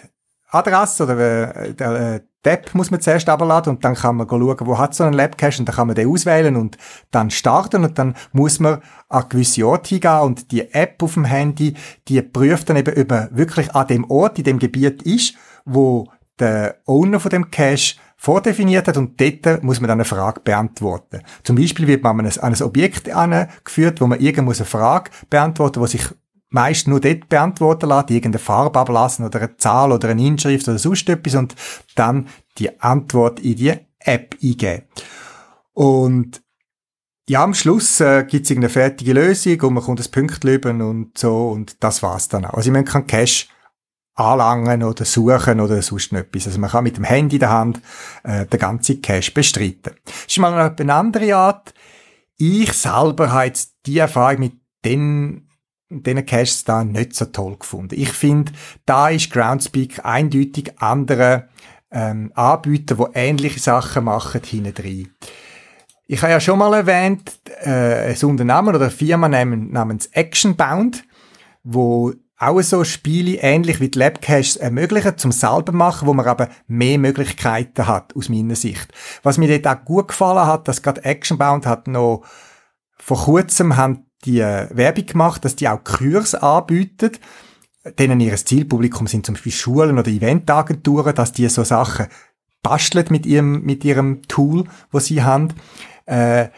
Adresse 0.49 1.03
oder 1.03 1.57
äh, 1.57 1.73
der 1.73 2.15
äh, 2.15 2.19
Tab 2.41 2.73
muss 2.73 2.89
man 2.89 3.01
zuerst 3.01 3.27
abladen 3.27 3.75
und 3.75 3.83
dann 3.83 3.95
kann 3.95 4.15
man 4.15 4.29
schauen, 4.29 4.55
wo 4.61 4.77
hat 4.77 4.95
so 4.95 5.03
einen 5.03 5.11
Labcache 5.11 5.59
und 5.59 5.67
dann 5.67 5.75
kann 5.75 5.87
man 5.87 5.97
den 5.97 6.07
auswählen 6.07 6.55
und 6.55 6.77
dann 7.11 7.29
starten 7.29 7.83
und 7.83 7.99
dann 7.99 8.15
muss 8.31 8.61
man 8.61 8.81
an 9.09 9.27
gewisse 9.27 9.67
Orte 9.67 9.89
hingehen 9.89 10.21
und 10.21 10.51
die 10.53 10.73
App 10.73 11.03
auf 11.03 11.15
dem 11.15 11.25
Handy, 11.25 11.73
die 12.07 12.21
prüft 12.21 12.69
dann 12.69 12.77
eben, 12.77 12.97
ob 12.97 13.09
man 13.09 13.27
wirklich 13.35 13.75
an 13.75 13.87
dem 13.87 14.09
Ort, 14.09 14.37
in 14.37 14.45
dem 14.45 14.59
Gebiet 14.59 15.01
ist, 15.01 15.33
wo 15.65 16.07
der 16.39 16.77
Owner 16.85 17.19
von 17.19 17.31
dem 17.31 17.51
Cache 17.51 17.95
vordefiniert 18.17 18.88
hat 18.88 18.97
und 18.97 19.21
dort 19.21 19.63
muss 19.63 19.79
man 19.79 19.88
dann 19.88 20.00
eine 20.00 20.05
Frage 20.05 20.41
beantworten. 20.41 21.21
Zum 21.43 21.55
Beispiel 21.55 21.88
wird 21.88 22.03
man 22.03 22.19
an 22.19 22.25
ein, 22.25 22.62
Objekt 22.62 23.09
angeführt, 23.09 24.01
wo 24.01 24.07
man 24.07 24.19
irgendwo 24.19 24.51
eine 24.51 24.65
Frage 24.65 25.12
beantworten 25.29 25.79
muss, 25.79 25.91
die 25.91 25.97
sich 25.97 26.09
meist 26.50 26.88
nur 26.88 27.00
dort 27.00 27.29
beantworten 27.29 27.89
lässt, 27.89 28.09
irgendeine 28.09 28.39
Farbe 28.39 28.79
ablassen 28.79 29.25
oder 29.25 29.39
eine 29.39 29.57
Zahl 29.57 29.91
oder 29.91 30.09
eine 30.09 30.25
Inschrift 30.25 30.67
oder 30.67 30.79
sonst 30.79 31.07
etwas 31.09 31.36
und 31.36 31.55
dann 31.95 32.27
die 32.57 32.81
Antwort 32.81 33.39
in 33.39 33.55
die 33.55 33.74
App 34.00 34.36
eingeben. 34.41 34.83
Und 35.74 36.41
ja, 37.29 37.43
am 37.43 37.53
Schluss 37.53 38.00
äh, 38.00 38.24
gibt 38.24 38.45
es 38.45 38.51
irgendeine 38.51 38.71
fertige 38.71 39.13
Lösung 39.13 39.59
und 39.62 39.74
man 39.74 39.83
kommt 39.83 40.00
ein 40.00 40.12
Pünktchen 40.12 40.81
und 40.81 41.17
so 41.17 41.50
und 41.50 41.83
das 41.83 42.01
war's 42.01 42.29
dann 42.29 42.45
auch. 42.45 42.53
Also 42.53 42.69
ich 42.69 42.74
meine, 42.74 42.86
kein 42.86 43.05
Cache 43.05 43.47
anlangen 44.17 44.83
oder 44.83 45.05
suchen 45.05 45.62
oder 45.62 45.81
sonst 45.81 46.12
noch 46.12 46.19
etwas. 46.19 46.47
Also 46.47 46.59
man 46.59 46.71
kann 46.71 46.83
mit 46.83 46.97
dem 46.97 47.03
Handy 47.03 47.36
in 47.36 47.41
der 47.41 47.51
Hand 47.51 47.81
äh, 48.24 48.45
den 48.45 48.59
ganzen 48.59 49.01
Cache 49.01 49.31
bestreiten. 49.31 49.93
Das 50.03 50.25
ist 50.27 50.39
mal 50.39 50.75
eine 50.75 50.93
andere 50.93 51.36
Art. 51.36 51.74
Ich 52.38 52.74
selber 52.74 53.31
habe 53.31 53.45
jetzt 53.45 53.75
die 53.86 54.00
Erfahrung 54.00 54.39
mit 54.39 54.53
den, 54.83 55.47
diesen 55.89 56.25
Caches 56.25 56.63
da 56.63 56.83
nicht 56.83 57.15
so 57.15 57.25
toll 57.25 57.57
gefunden. 57.57 57.95
Ich 58.00 58.12
finde, 58.12 58.51
da 58.86 59.09
ist 59.09 59.31
Groundspeak 59.31 60.03
eindeutig 60.03 60.74
andere 60.79 61.50
ähm, 61.91 62.31
Anbieter, 62.33 62.95
die 62.95 63.17
ähnliche 63.17 63.59
Sachen 63.59 64.05
machen, 64.05 64.41
hinten 64.43 64.74
drin. 64.74 65.09
Ich 66.07 66.21
habe 66.21 66.31
ja 66.31 66.39
schon 66.39 66.59
mal 66.59 66.74
erwähnt, 66.74 67.39
äh, 67.63 68.13
ein 68.13 68.29
Unternehmen 68.29 68.69
oder 68.69 68.81
eine 68.81 68.91
Firma 68.91 69.27
namens 69.27 70.07
Actionbound, 70.07 71.03
wo 71.63 72.13
auch 72.39 72.62
so 72.62 72.84
Spiele 72.84 73.38
ähnlich 73.41 73.79
wie 73.79 73.89
die 73.89 73.98
Labcaches 73.98 74.58
ermöglichen, 74.58 75.17
zum 75.17 75.32
selber 75.32 75.72
machen, 75.72 76.08
wo 76.08 76.13
man 76.13 76.27
aber 76.27 76.50
mehr 76.67 77.00
Möglichkeiten 77.00 77.88
hat, 77.88 78.15
aus 78.15 78.29
meiner 78.29 78.56
Sicht. 78.56 78.94
Was 79.24 79.38
mir 79.38 79.60
dort 79.60 79.75
auch 79.75 79.86
gut 79.86 80.10
gefallen 80.10 80.46
hat, 80.46 80.67
dass 80.67 80.84
gerade 80.84 81.03
Actionbound 81.03 81.65
hat 81.65 81.88
noch 81.88 82.24
vor 83.00 83.17
kurzem 83.25 83.77
haben 83.77 84.06
die 84.25 84.39
äh, 84.39 84.67
Werbung 84.72 85.06
gemacht, 85.06 85.46
dass 85.46 85.56
die 85.56 85.67
auch 85.67 85.84
Kurs 85.84 86.36
anbieten, 86.36 87.12
denen 87.98 88.20
ihr 88.20 88.36
Zielpublikum 88.36 89.08
sind 89.08 89.25
zum 89.25 89.36
Beispiel 89.36 89.51
Schulen 89.51 89.98
oder 89.98 90.10
Eventagenturen, 90.10 91.15
dass 91.15 91.32
die 91.32 91.48
so 91.48 91.63
Sachen 91.63 92.08
basteln 92.62 93.06
mit 93.10 93.25
ihrem, 93.25 93.62
mit 93.63 93.86
ihrem 93.86 94.24
Tool, 94.24 94.65
wo 94.91 95.00
sie 95.00 95.24
haben. 95.24 95.53
Äh, 96.06 96.50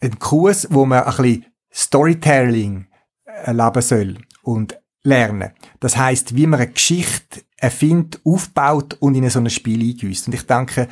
ein 0.00 0.18
Kurs, 0.18 0.68
wo 0.70 0.84
man 0.84 1.04
ein 1.04 1.16
bisschen 1.16 1.46
Storytelling 1.72 2.86
erleben 3.24 3.82
soll. 3.82 4.18
Und 4.42 4.78
lernen. 5.04 5.52
Das 5.80 5.96
heißt, 5.96 6.34
wie 6.34 6.46
man 6.46 6.60
eine 6.60 6.72
Geschichte 6.72 7.42
erfindet, 7.56 8.20
aufbaut 8.24 8.96
und 9.00 9.14
in 9.14 9.28
so 9.30 9.38
ein 9.38 9.50
Spiel 9.50 9.80
eingüsst. 9.80 10.26
Und 10.26 10.34
ich 10.34 10.46
denke, 10.46 10.88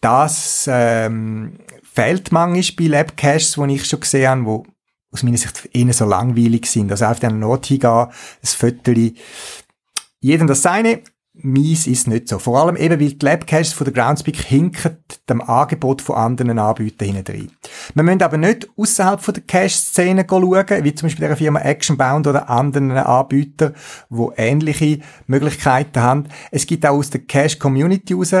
das 0.00 0.68
ähm, 0.70 1.58
fehlt 1.82 2.30
manchmal 2.30 2.76
bei 2.76 2.96
Labcaches, 2.98 3.52
die 3.54 3.74
ich 3.74 3.86
schon 3.86 4.00
gesehen 4.00 4.28
habe, 4.28 4.44
wo 4.44 4.66
aus 5.10 5.22
meiner 5.22 5.38
Sicht 5.38 5.68
eher 5.72 5.92
so 5.92 6.04
langweilig 6.04 6.66
sind. 6.66 6.90
Also 6.90 7.06
auf 7.06 7.20
den 7.20 7.42
Ort 7.42 7.66
hingehen, 7.66 7.90
ein 7.90 8.10
Viertel, 8.42 9.14
jedem 10.20 10.46
das 10.46 10.62
seine, 10.62 11.02
Mies 11.36 11.88
ist 11.88 12.06
nicht 12.06 12.28
so. 12.28 12.38
Vor 12.38 12.60
allem 12.60 12.76
eben, 12.76 13.00
weil 13.00 13.12
die 13.12 13.26
Labcaches 13.26 13.72
von 13.72 13.86
der 13.86 13.92
Groundspeak 13.92 14.36
hinken 14.36 14.98
dem 15.28 15.42
Angebot 15.42 16.00
von 16.00 16.14
anderen 16.14 16.60
Anbietern 16.60 17.08
hinein. 17.08 17.50
Wir 17.92 18.04
müssen 18.04 18.22
aber 18.22 18.36
nicht 18.36 18.68
außerhalb 18.76 19.20
von 19.20 19.34
der 19.34 19.42
Cache-Szene 19.42 20.24
schauen, 20.28 20.84
wie 20.84 20.94
zum 20.94 21.06
Beispiel 21.06 21.26
der 21.26 21.36
Firma 21.36 21.58
Actionbound 21.60 22.28
oder 22.28 22.48
anderen 22.48 22.92
Anbietern, 22.92 23.74
die 24.10 24.28
ähnliche 24.36 25.00
Möglichkeiten 25.26 26.00
haben. 26.00 26.28
Es 26.52 26.66
gibt 26.66 26.86
auch 26.86 26.94
aus 26.94 27.10
der 27.10 27.22
Cache-Community 27.22 28.14
raus 28.14 28.32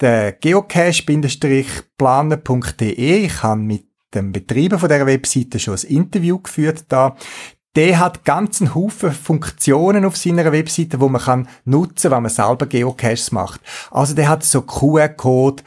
den 0.00 0.34
geocache-planer.de. 0.38 3.24
Ich 3.24 3.42
habe 3.42 3.60
mit 3.60 3.86
dem 4.14 4.32
Betreiber 4.32 4.78
von 4.78 4.88
der 4.88 5.06
Webseite 5.06 5.58
schon 5.58 5.74
ein 5.74 5.88
Interview 5.88 6.38
geführt 6.38 6.84
da 6.88 7.16
der 7.76 7.98
hat 7.98 8.24
ganzen 8.24 8.74
Haufen 8.74 9.12
Funktionen 9.12 10.04
auf 10.04 10.16
seiner 10.16 10.52
Webseite, 10.52 11.00
wo 11.00 11.08
man 11.08 11.22
kann 11.22 11.48
nutzen, 11.64 12.10
wenn 12.10 12.22
man 12.22 12.30
selber 12.30 12.66
Geocaches 12.66 13.32
macht. 13.32 13.60
Also 13.90 14.14
der 14.14 14.28
hat 14.28 14.44
so 14.44 14.62
QR-Code, 14.62 15.62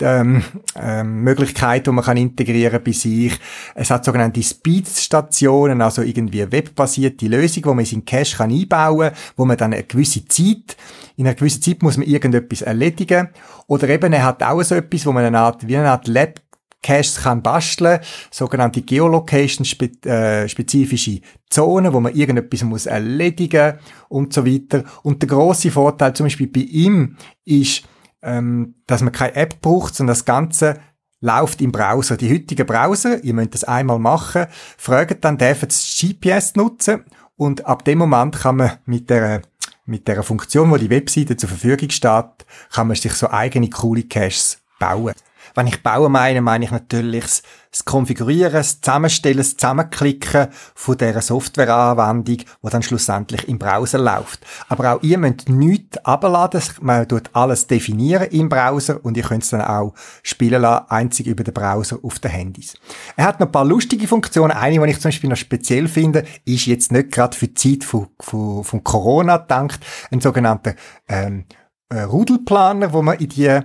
ähm, 0.00 0.44
ähm, 0.76 1.22
Möglichkeiten, 1.22 1.86
die 1.86 1.90
man 1.90 2.04
kann 2.04 2.16
integrieren 2.16 2.82
bei 2.82 2.92
sich. 2.92 3.38
Es 3.74 3.90
hat 3.90 4.04
sogenannte 4.04 4.42
Speed-Stationen, 4.42 5.82
also 5.82 6.02
irgendwie 6.02 6.50
webbasierte 6.50 7.26
Lösung, 7.26 7.64
wo 7.66 7.74
man 7.74 7.84
in 7.84 8.04
Cache 8.04 8.36
kann 8.36 8.52
einbauen 8.52 9.10
kann, 9.10 9.18
wo 9.36 9.44
man 9.44 9.56
dann 9.56 9.72
eine 9.72 9.82
gewisse 9.82 10.24
Zeit, 10.26 10.76
in 11.16 11.26
einer 11.26 11.34
gewissen 11.34 11.62
Zeit 11.62 11.82
muss 11.82 11.96
man 11.96 12.06
irgendetwas 12.06 12.62
erledigen. 12.62 13.30
Oder 13.66 13.88
eben, 13.88 14.12
er 14.12 14.24
hat 14.24 14.42
auch 14.42 14.62
so 14.62 14.76
etwas, 14.76 15.04
wo 15.04 15.12
man 15.12 15.24
eine 15.24 15.40
Art, 15.40 15.66
wie 15.66 15.76
eine 15.76 15.90
Art 15.90 16.06
Lab 16.06 16.40
Caches 16.82 17.22
kann 17.22 17.42
basteln, 17.42 18.00
sogenannte 18.30 18.82
Geolocation-spezifische 18.82 21.10
äh, 21.10 21.22
Zonen, 21.50 21.92
wo 21.92 22.00
man 22.00 22.14
irgendetwas 22.14 22.62
muss 22.62 22.86
erledigen 22.86 23.74
und 24.08 24.32
so 24.32 24.46
weiter. 24.46 24.84
Und 25.02 25.22
der 25.22 25.28
große 25.28 25.70
Vorteil 25.70 26.14
zum 26.14 26.26
Beispiel 26.26 26.46
bei 26.46 26.60
ihm 26.60 27.16
ist, 27.44 27.82
ähm, 28.22 28.76
dass 28.86 29.02
man 29.02 29.12
keine 29.12 29.36
App 29.36 29.60
braucht, 29.60 29.94
sondern 29.94 30.14
das 30.14 30.24
Ganze 30.24 30.80
läuft 31.20 31.60
im 31.60 31.72
Browser. 31.72 32.16
Die 32.16 32.32
heutigen 32.32 32.66
Browser, 32.66 33.22
ihr 33.24 33.34
müsst 33.34 33.54
das 33.54 33.64
einmal 33.64 33.98
machen, 33.98 34.46
fragen 34.76 35.18
dann, 35.20 35.38
dürfen 35.38 35.68
das 35.68 36.00
GPS 36.00 36.54
nutzen 36.54 37.04
und 37.36 37.66
ab 37.66 37.84
dem 37.84 37.98
Moment 37.98 38.38
kann 38.38 38.56
man 38.56 38.78
mit 38.86 39.10
der 39.10 39.42
mit 39.84 40.06
der 40.06 40.22
Funktion, 40.22 40.70
wo 40.70 40.76
die 40.76 40.90
Webseite 40.90 41.36
zur 41.36 41.48
Verfügung 41.48 41.88
steht, 41.88 42.44
kann 42.70 42.88
man 42.88 42.96
sich 42.96 43.14
so 43.14 43.30
eigene 43.30 43.70
coole 43.70 44.02
Caches 44.02 44.58
bauen. 44.78 45.14
Wenn 45.58 45.66
ich 45.66 45.82
bauen 45.82 46.12
meine, 46.12 46.40
meine 46.40 46.66
ich 46.66 46.70
natürlich 46.70 47.24
das, 47.72 47.84
Konfigurieren, 47.84 48.52
das 48.52 48.80
Zusammenstellen, 48.80 49.38
das 49.38 49.56
Zusammenklicken 49.56 50.46
von 50.76 50.96
dieser 50.96 51.20
Softwareanwendung, 51.20 52.36
die 52.36 52.70
dann 52.70 52.84
schlussendlich 52.84 53.48
im 53.48 53.58
Browser 53.58 53.98
läuft. 53.98 54.46
Aber 54.68 54.94
auch 54.94 55.02
ihr 55.02 55.18
müsst 55.18 55.48
nichts 55.48 55.98
abladen, 56.04 56.62
man 56.80 57.08
tut 57.08 57.30
alles 57.32 57.66
definieren 57.66 58.28
im 58.30 58.48
Browser 58.48 59.04
und 59.04 59.16
ihr 59.16 59.24
könnt 59.24 59.42
es 59.42 59.50
dann 59.50 59.62
auch 59.62 59.94
spielen 60.22 60.62
lassen, 60.62 60.86
einzig 60.90 61.26
über 61.26 61.42
den 61.42 61.54
Browser 61.54 61.98
auf 62.04 62.20
den 62.20 62.30
Handys. 62.30 62.74
Er 63.16 63.24
hat 63.24 63.40
noch 63.40 63.48
ein 63.48 63.52
paar 63.52 63.64
lustige 63.64 64.06
Funktionen. 64.06 64.52
Eine, 64.52 64.78
die 64.78 64.92
ich 64.92 65.00
zum 65.00 65.08
Beispiel 65.08 65.30
noch 65.30 65.36
speziell 65.36 65.88
finde, 65.88 66.24
ist 66.44 66.66
jetzt 66.66 66.92
nicht 66.92 67.10
gerade 67.10 67.36
für 67.36 67.48
die 67.48 67.54
Zeit 67.54 67.82
von, 67.82 68.06
von, 68.20 68.62
von 68.62 68.84
Corona 68.84 69.38
gedacht, 69.38 69.80
ein 70.12 70.20
sogenannter 70.20 70.76
ähm, 71.08 71.46
äh, 71.88 72.02
Rudelplaner, 72.02 72.92
wo 72.92 73.02
man 73.02 73.18
in 73.18 73.28
die 73.30 73.60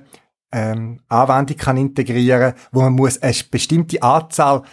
ähm, 0.53 1.01
Anwendung 1.09 1.57
kann 1.57 1.77
integrieren, 1.77 2.53
wo 2.71 2.81
man 2.81 2.93
muss 2.93 3.21
eine 3.21 3.35
bestimmte 3.51 4.01
Anzahl 4.01 4.63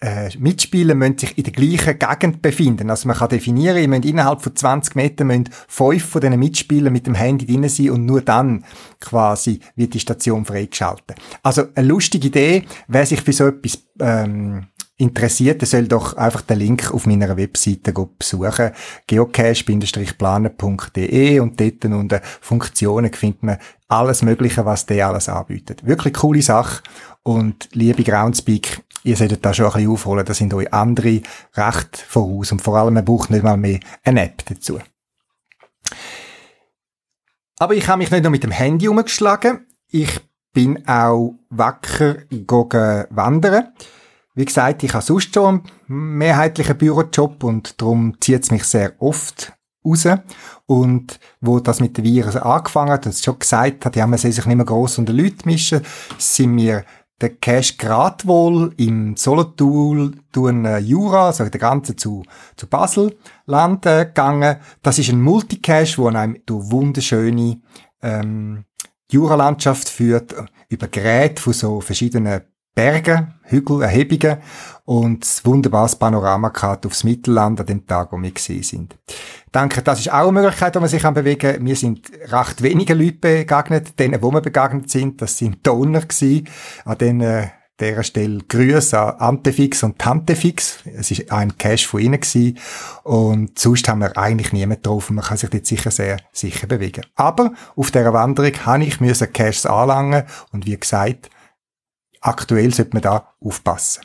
äh, 0.00 0.30
Mitspieler 0.38 0.94
müssen 0.94 1.18
sich 1.18 1.36
in 1.36 1.44
der 1.44 1.52
gleichen 1.52 1.98
Gegend 1.98 2.40
befinden. 2.40 2.88
Also 2.88 3.08
man 3.08 3.16
kann 3.16 3.30
definieren, 3.30 3.78
ihr 3.78 3.88
müsst 3.88 4.04
innerhalb 4.04 4.40
von 4.42 4.54
20 4.54 4.94
Metern 4.94 5.26
müssen 5.26 5.50
fünf 5.66 6.04
von 6.04 6.20
diesen 6.20 6.38
Mitspielern 6.38 6.92
mit 6.92 7.06
dem 7.06 7.14
Handy 7.14 7.46
drin 7.46 7.68
sein 7.68 7.90
und 7.90 8.06
nur 8.06 8.20
dann 8.20 8.64
quasi 9.00 9.60
wird 9.74 9.94
die 9.94 10.00
Station 10.00 10.44
freigeschaltet. 10.44 11.16
Also 11.42 11.64
eine 11.74 11.88
lustige 11.88 12.28
Idee, 12.28 12.64
wer 12.86 13.06
sich 13.06 13.20
für 13.22 13.32
so 13.32 13.48
etwas 13.48 13.82
ähm, 14.00 14.68
interessiert, 14.98 15.62
der 15.62 15.68
soll 15.68 15.88
doch 15.88 16.16
einfach 16.16 16.42
den 16.42 16.58
Link 16.58 16.92
auf 16.92 17.06
meiner 17.06 17.36
Webseite 17.36 17.92
besuchen, 17.92 18.72
geocache-planer.de 19.06 21.40
und 21.40 21.60
dort 21.60 21.84
unter 21.84 22.20
Funktionen 22.40 23.12
findet 23.12 23.44
man 23.44 23.58
alles 23.86 24.22
Mögliche, 24.22 24.66
was 24.66 24.86
der 24.86 25.06
alles 25.08 25.28
anbietet. 25.28 25.86
Wirklich 25.86 26.14
coole 26.14 26.42
Sache 26.42 26.82
und 27.22 27.68
liebe 27.72 28.02
Groundspeak, 28.02 28.82
ihr 29.04 29.16
solltet 29.16 29.44
da 29.44 29.54
schon 29.54 29.66
ein 29.66 29.72
bisschen 29.72 29.90
aufholen, 29.90 30.26
da 30.26 30.34
sind 30.34 30.52
euch 30.52 30.72
andere 30.72 31.20
recht 31.54 31.96
voraus 31.96 32.50
und 32.50 32.60
vor 32.60 32.76
allem, 32.76 32.94
man 32.94 33.04
braucht 33.04 33.30
nicht 33.30 33.44
mal 33.44 33.56
mehr 33.56 33.78
eine 34.02 34.24
App 34.24 34.44
dazu. 34.46 34.80
Aber 37.60 37.74
ich 37.74 37.86
habe 37.86 37.98
mich 37.98 38.10
nicht 38.10 38.22
nur 38.22 38.32
mit 38.32 38.42
dem 38.42 38.50
Handy 38.50 38.88
umgeschlagen, 38.88 39.64
ich 39.88 40.20
bin 40.52 40.88
auch 40.88 41.36
wacker 41.50 42.16
wandern. 43.10 43.68
Wie 44.38 44.44
gesagt, 44.44 44.84
ich 44.84 44.94
habe 44.94 45.04
sonst 45.04 45.34
schon 45.34 45.62
einen 45.88 46.16
mehrheitlichen 46.16 46.78
Bürojob 46.78 47.42
und 47.42 47.82
darum 47.82 48.20
zieht 48.20 48.44
es 48.44 48.52
mich 48.52 48.62
sehr 48.62 48.92
oft 49.02 49.52
raus. 49.84 50.06
Und 50.64 51.18
wo 51.40 51.58
das 51.58 51.80
mit 51.80 51.98
dem 51.98 52.04
Virus 52.04 52.36
angefangen 52.36 52.92
hat, 52.92 53.04
und 53.04 53.10
es 53.10 53.24
schon 53.24 53.40
gesagt 53.40 53.84
hat, 53.84 53.96
ja, 53.96 54.06
man 54.06 54.16
soll 54.16 54.30
sich 54.30 54.46
nicht 54.46 54.56
mehr 54.56 54.64
gross 54.64 54.96
unter 54.96 55.12
Leute 55.12 55.44
mischen, 55.44 55.80
sind 56.18 56.56
wir 56.56 56.84
der 57.20 57.30
Cache 57.30 57.74
gerade 57.78 58.28
wohl 58.28 58.72
im 58.76 59.16
Solothurn 59.16 60.14
äh, 60.36 60.78
Jura, 60.78 61.26
also 61.26 61.48
der 61.48 61.58
ganze 61.58 61.96
zu, 61.96 62.22
zu 62.54 62.68
Basel 62.68 63.18
Land 63.46 63.86
äh, 63.86 64.04
gegangen. 64.04 64.58
Das 64.82 65.00
ist 65.00 65.10
ein 65.10 65.20
Multicache, 65.20 65.98
wo 65.98 66.06
einem 66.06 66.38
durch 66.46 66.70
wunderschöne 66.70 67.60
ähm, 68.02 68.66
Jura-Landschaft 69.10 69.88
führt, 69.88 70.32
über 70.68 70.86
Geräte 70.86 71.42
von 71.42 71.52
so 71.54 71.80
verschiedenen 71.80 72.42
Berge, 72.78 73.26
Hügel, 73.42 73.82
Erhebungen 73.82 74.36
und 74.84 75.24
ein 75.24 75.44
wunderbares 75.44 75.96
Panorama 75.96 76.50
gehabt 76.50 76.86
aufs 76.86 77.02
Mittelland 77.02 77.58
an 77.58 77.66
dem 77.66 77.84
Tag, 77.84 78.12
wo 78.12 78.22
wir 78.22 78.30
gesehen 78.30 78.62
sind. 78.62 78.96
Ich 79.08 79.52
denke, 79.52 79.82
das 79.82 79.98
ist 79.98 80.12
auch 80.12 80.28
eine 80.28 80.30
Möglichkeit, 80.30 80.76
wo 80.76 80.78
man 80.78 80.88
sich 80.88 81.02
bewegen 81.02 81.54
kann. 81.54 81.66
Wir 81.66 81.74
sind 81.74 82.08
recht 82.30 82.62
wenige 82.62 82.94
Leute 82.94 83.14
begegnet, 83.14 83.98
denen, 83.98 84.22
wo 84.22 84.30
wir 84.30 84.42
begegnet 84.42 84.88
sind. 84.90 85.20
Das 85.20 85.36
sind 85.36 85.66
Donner 85.66 86.02
gewesen. 86.02 86.46
An 86.84 86.98
denen, 86.98 87.20
äh, 87.22 87.48
dieser 87.80 88.04
Stelle 88.04 88.44
Grüße 88.46 88.96
an 88.96 89.16
Antefix 89.18 89.82
und 89.82 89.98
Tantefix. 89.98 90.78
Es 90.84 91.10
ist 91.10 91.32
ein 91.32 91.58
Cash 91.58 91.84
von 91.84 92.00
ihnen 92.00 92.20
gewesen. 92.20 92.58
Und 93.02 93.58
sonst 93.58 93.88
haben 93.88 94.02
wir 94.02 94.16
eigentlich 94.16 94.52
niemanden 94.52 94.84
getroffen. 94.84 95.16
Man 95.16 95.24
kann 95.24 95.36
sich 95.36 95.50
dort 95.50 95.66
sicher 95.66 95.90
sehr 95.90 96.18
sicher 96.30 96.68
bewegen. 96.68 97.04
Aber 97.16 97.54
auf 97.74 97.90
dieser 97.90 98.12
Wanderung 98.12 98.52
habe 98.64 98.84
ich 98.84 98.98
Caches 99.32 99.66
anlangen 99.66 100.22
und 100.52 100.64
wie 100.64 100.78
gesagt, 100.78 101.28
aktuell 102.20 102.72
sollte 102.72 102.94
man 102.94 103.02
da 103.02 103.34
aufpassen. 103.40 104.02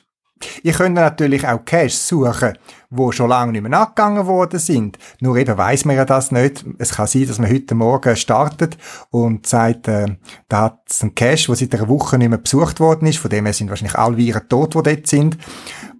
Ihr 0.61 0.73
könnt 0.73 0.95
natürlich 0.95 1.47
auch 1.47 1.63
Caches 1.65 2.07
suchen, 2.07 2.57
wo 2.89 3.11
schon 3.11 3.29
lange 3.29 3.51
nicht 3.51 3.61
mehr 3.61 3.79
angegangen 3.79 4.25
worden 4.25 4.59
sind. 4.59 4.97
Nur 5.19 5.37
eben 5.37 5.57
weiss 5.57 5.85
man 5.85 5.95
ja 5.95 6.05
das 6.05 6.31
nicht. 6.31 6.65
Es 6.77 6.93
kann 6.93 7.07
sein, 7.07 7.27
dass 7.27 7.39
man 7.39 7.51
heute 7.51 7.75
Morgen 7.75 8.15
startet 8.15 8.77
und 9.09 9.47
sagt, 9.47 9.87
äh, 9.87 10.17
da 10.49 10.61
hat 10.63 10.81
es 10.89 11.01
einen 11.01 11.15
Cache, 11.15 11.47
der 11.47 11.55
seit 11.55 11.75
einer 11.75 11.89
Woche 11.89 12.17
nicht 12.17 12.29
mehr 12.29 12.37
besucht 12.37 12.79
worden 12.79 13.07
ist. 13.07 13.19
Von 13.19 13.31
dem 13.31 13.45
her 13.45 13.53
sind 13.53 13.69
wahrscheinlich 13.69 13.97
alle 13.97 14.17
Viren 14.17 14.47
tot, 14.49 14.75
die 14.75 14.83
dort 14.83 15.07
sind. 15.07 15.37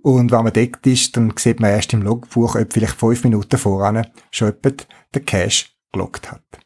Und 0.02 0.32
wenn 0.32 0.44
man 0.44 0.54
dort 0.54 0.86
ist, 0.86 1.16
dann 1.16 1.34
sieht 1.38 1.60
man 1.60 1.72
erst 1.72 1.94
im 1.94 2.02
Logbuch, 2.02 2.56
ob 2.56 2.74
vielleicht 2.74 3.00
fünf 3.00 3.24
Minuten 3.24 3.58
voran 3.58 4.06
schon 4.32 4.50
jemand 4.50 4.88
den 5.16 5.26
Cache 5.26 5.66
gelockt 5.92 6.32
hat. 6.32 6.63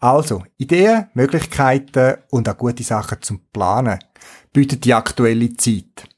Also, 0.00 0.44
Ideen, 0.58 1.08
Möglichkeiten 1.14 2.18
und 2.30 2.48
auch 2.48 2.56
gute 2.56 2.84
Sachen 2.84 3.20
zum 3.20 3.40
Planen 3.52 3.98
bietet 4.52 4.84
die 4.84 4.94
aktuelle 4.94 5.52
Zeit. 5.56 6.08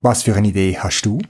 Was 0.00 0.22
für 0.22 0.34
eine 0.34 0.48
Idee 0.48 0.78
hast 0.78 1.02
du? 1.04 1.20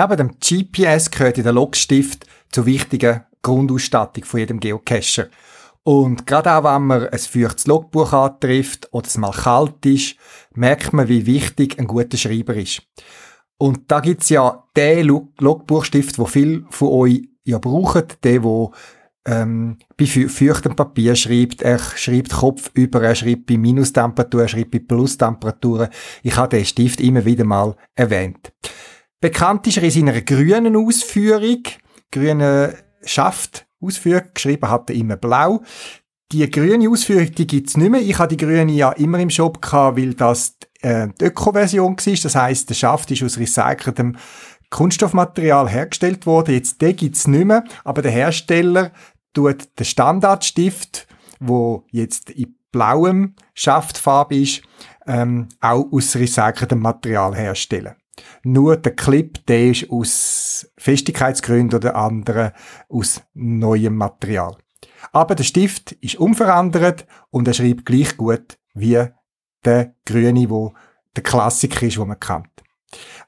Neben 0.00 0.16
dem 0.16 0.36
GPS 0.40 1.10
gehört 1.10 1.36
der 1.36 1.52
Logstift 1.52 2.24
zu 2.50 2.64
wichtigen 2.64 3.20
Grundausstattung 3.42 4.24
von 4.24 4.40
jedem 4.40 4.58
Geocacher. 4.58 5.26
Und 5.82 6.26
gerade 6.26 6.52
auch, 6.52 6.64
wenn 6.64 6.86
man 6.86 7.08
ein 7.08 7.18
feuchtes 7.18 7.66
Logbuch 7.66 8.14
antrifft 8.14 8.88
oder 8.92 9.06
es 9.06 9.18
mal 9.18 9.30
kalt 9.30 9.84
ist, 9.84 10.16
merkt 10.54 10.94
man, 10.94 11.08
wie 11.08 11.26
wichtig 11.26 11.78
ein 11.78 11.86
guter 11.86 12.16
Schreiber 12.16 12.54
ist. 12.54 12.82
Und 13.58 13.90
da 13.90 14.00
gibt's 14.00 14.30
ja 14.30 14.64
den 14.74 15.06
Logbuchstift, 15.38 16.18
wo 16.18 16.24
viel 16.24 16.64
von 16.70 16.88
euch 16.88 17.28
ja 17.44 17.58
brauchen, 17.58 18.04
der, 18.22 18.42
wo 18.42 18.72
ähm, 19.26 19.76
bei 19.98 20.06
feuchtem 20.06 20.76
Papier 20.76 21.14
schreibt, 21.14 21.60
er 21.60 21.78
schreibt 21.78 22.32
Kopf 22.32 22.70
über, 22.72 23.02
er 23.02 23.14
schreibt 23.14 23.44
bei 23.44 23.58
Minustemperatur, 23.58 24.42
er 24.42 24.48
schreibt 24.48 24.70
bei 24.70 24.78
Plustemperaturen. 24.78 25.90
Ich 26.22 26.38
habe 26.38 26.56
den 26.56 26.64
Stift 26.64 27.02
immer 27.02 27.26
wieder 27.26 27.44
mal 27.44 27.76
erwähnt. 27.94 28.50
Bekannt 29.20 29.66
ist 29.66 29.76
er 29.76 29.82
in 29.82 29.90
seiner 29.90 30.20
grünen 30.22 30.76
Ausführung, 30.76 31.62
grüne 32.10 32.74
Schaft 33.04 33.66
Ausführung, 33.80 34.28
geschrieben 34.32 34.70
hat 34.70 34.88
er 34.88 34.96
immer 34.96 35.16
blau. 35.16 35.62
Die 36.32 36.48
grüne 36.50 36.88
Ausführung, 36.88 37.30
die 37.34 37.46
gibt's 37.46 37.76
nicht 37.76 37.90
mehr. 37.90 38.00
Ich 38.00 38.18
habe 38.18 38.34
die 38.34 38.42
grüne 38.42 38.72
ja 38.72 38.92
immer 38.92 39.18
im 39.18 39.30
Shop 39.30 39.60
gehabt, 39.60 39.98
weil 39.98 40.14
das 40.14 40.56
äh, 40.80 41.08
die 41.20 41.26
Öko-Version 41.26 41.96
war. 41.96 42.14
Das 42.22 42.34
heißt, 42.34 42.70
der 42.70 42.74
Schaft 42.74 43.10
ist 43.10 43.22
aus 43.22 43.38
recyceltem 43.38 44.16
Kunststoffmaterial 44.70 45.68
hergestellt 45.68 46.24
worden. 46.26 46.54
Jetzt 46.54 46.80
den 46.80 46.96
gibt's 46.96 47.26
nicht 47.26 47.44
mehr, 47.44 47.64
aber 47.84 48.02
der 48.02 48.12
Hersteller 48.12 48.92
tut 49.34 49.68
den 49.78 49.84
Standardstift, 49.84 51.06
wo 51.40 51.84
jetzt 51.90 52.30
in 52.30 52.54
blauem 52.70 53.34
Schaftfarbe 53.54 54.36
ist, 54.36 54.62
ähm, 55.06 55.48
auch 55.60 55.86
aus 55.90 56.14
recyceltem 56.16 56.80
Material 56.80 57.34
herstellen. 57.34 57.96
Nur 58.42 58.76
der 58.76 58.94
Clip, 58.94 59.44
der 59.46 59.70
ist 59.70 59.90
aus 59.90 60.70
Festigkeitsgründen 60.76 61.78
oder 61.78 61.96
anderen 61.96 62.52
aus 62.88 63.22
neuem 63.34 63.96
Material. 63.96 64.56
Aber 65.12 65.34
der 65.34 65.44
Stift 65.44 65.92
ist 65.92 66.16
unverändert 66.16 67.06
und 67.30 67.48
er 67.48 67.54
schreibt 67.54 67.86
gleich 67.86 68.16
gut 68.16 68.58
wie 68.74 69.04
der 69.64 69.94
grüne, 70.06 70.50
wo 70.50 70.74
der 71.16 71.22
Klassiker 71.22 71.86
ist, 71.86 71.98
wo 71.98 72.04
man 72.04 72.20
kennt. 72.20 72.48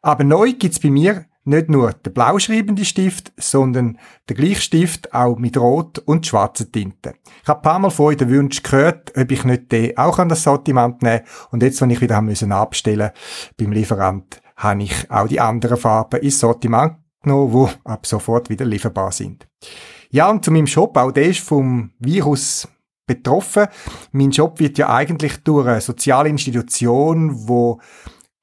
Aber 0.00 0.24
neu 0.24 0.52
gibt's 0.52 0.81
bei 0.81 0.90
mir 0.90 1.26
nicht 1.44 1.68
nur 1.68 1.92
der 1.92 2.11
blau 2.11 2.38
schreibende 2.38 2.85
Stift, 2.85 3.33
sondern 3.37 3.98
der 4.28 4.37
gleiche 4.37 4.61
Stift 4.61 5.12
auch 5.12 5.38
mit 5.38 5.57
rot 5.57 5.98
und 5.98 6.26
schwarzer 6.26 6.70
Tinte. 6.70 7.14
Ich 7.42 7.48
habe 7.48 7.61
ein 7.61 7.62
paar 7.62 7.78
Mal 7.81 7.90
vorher 7.90 8.16
den 8.16 8.31
Wunsch 8.37 8.62
gehört, 8.62 9.16
ob 9.16 9.31
ich 9.31 9.44
nicht 9.44 9.72
den 9.72 9.96
auch 9.96 10.18
an 10.18 10.28
das 10.28 10.44
Sortiment 10.44 11.02
nehme. 11.02 11.24
Und 11.50 11.62
jetzt, 11.62 11.81
wenn 11.81 11.90
ich 11.90 12.00
wieder 12.00 12.16
haben 12.16 12.26
müssen 12.26 12.52
abstellen 12.52 13.11
beim 13.57 13.72
Lieferant, 13.72 14.41
habe 14.62 14.83
ich 14.85 15.11
auch 15.11 15.27
die 15.27 15.40
anderen 15.40 15.77
Farben 15.77 16.20
ins 16.20 16.38
Sortiment 16.38 16.96
genommen, 17.22 17.53
die 17.53 17.88
ab 17.88 18.07
sofort 18.07 18.48
wieder 18.48 18.64
lieferbar 18.64 19.12
sind. 19.12 19.46
Ja, 20.11 20.31
und 20.31 20.44
zu 20.44 20.51
meinem 20.51 20.66
Shop, 20.66 20.96
auch 20.96 21.11
der 21.11 21.27
ist 21.27 21.40
vom 21.40 21.90
Virus 21.98 22.68
betroffen. 23.07 23.66
Mein 24.12 24.31
Job 24.31 24.61
wird 24.61 24.79
ja 24.79 24.88
eigentlich 24.88 25.38
durch 25.38 25.66
eine 25.66 25.81
soziale 25.81 26.29
Institution, 26.29 27.48
wo 27.48 27.81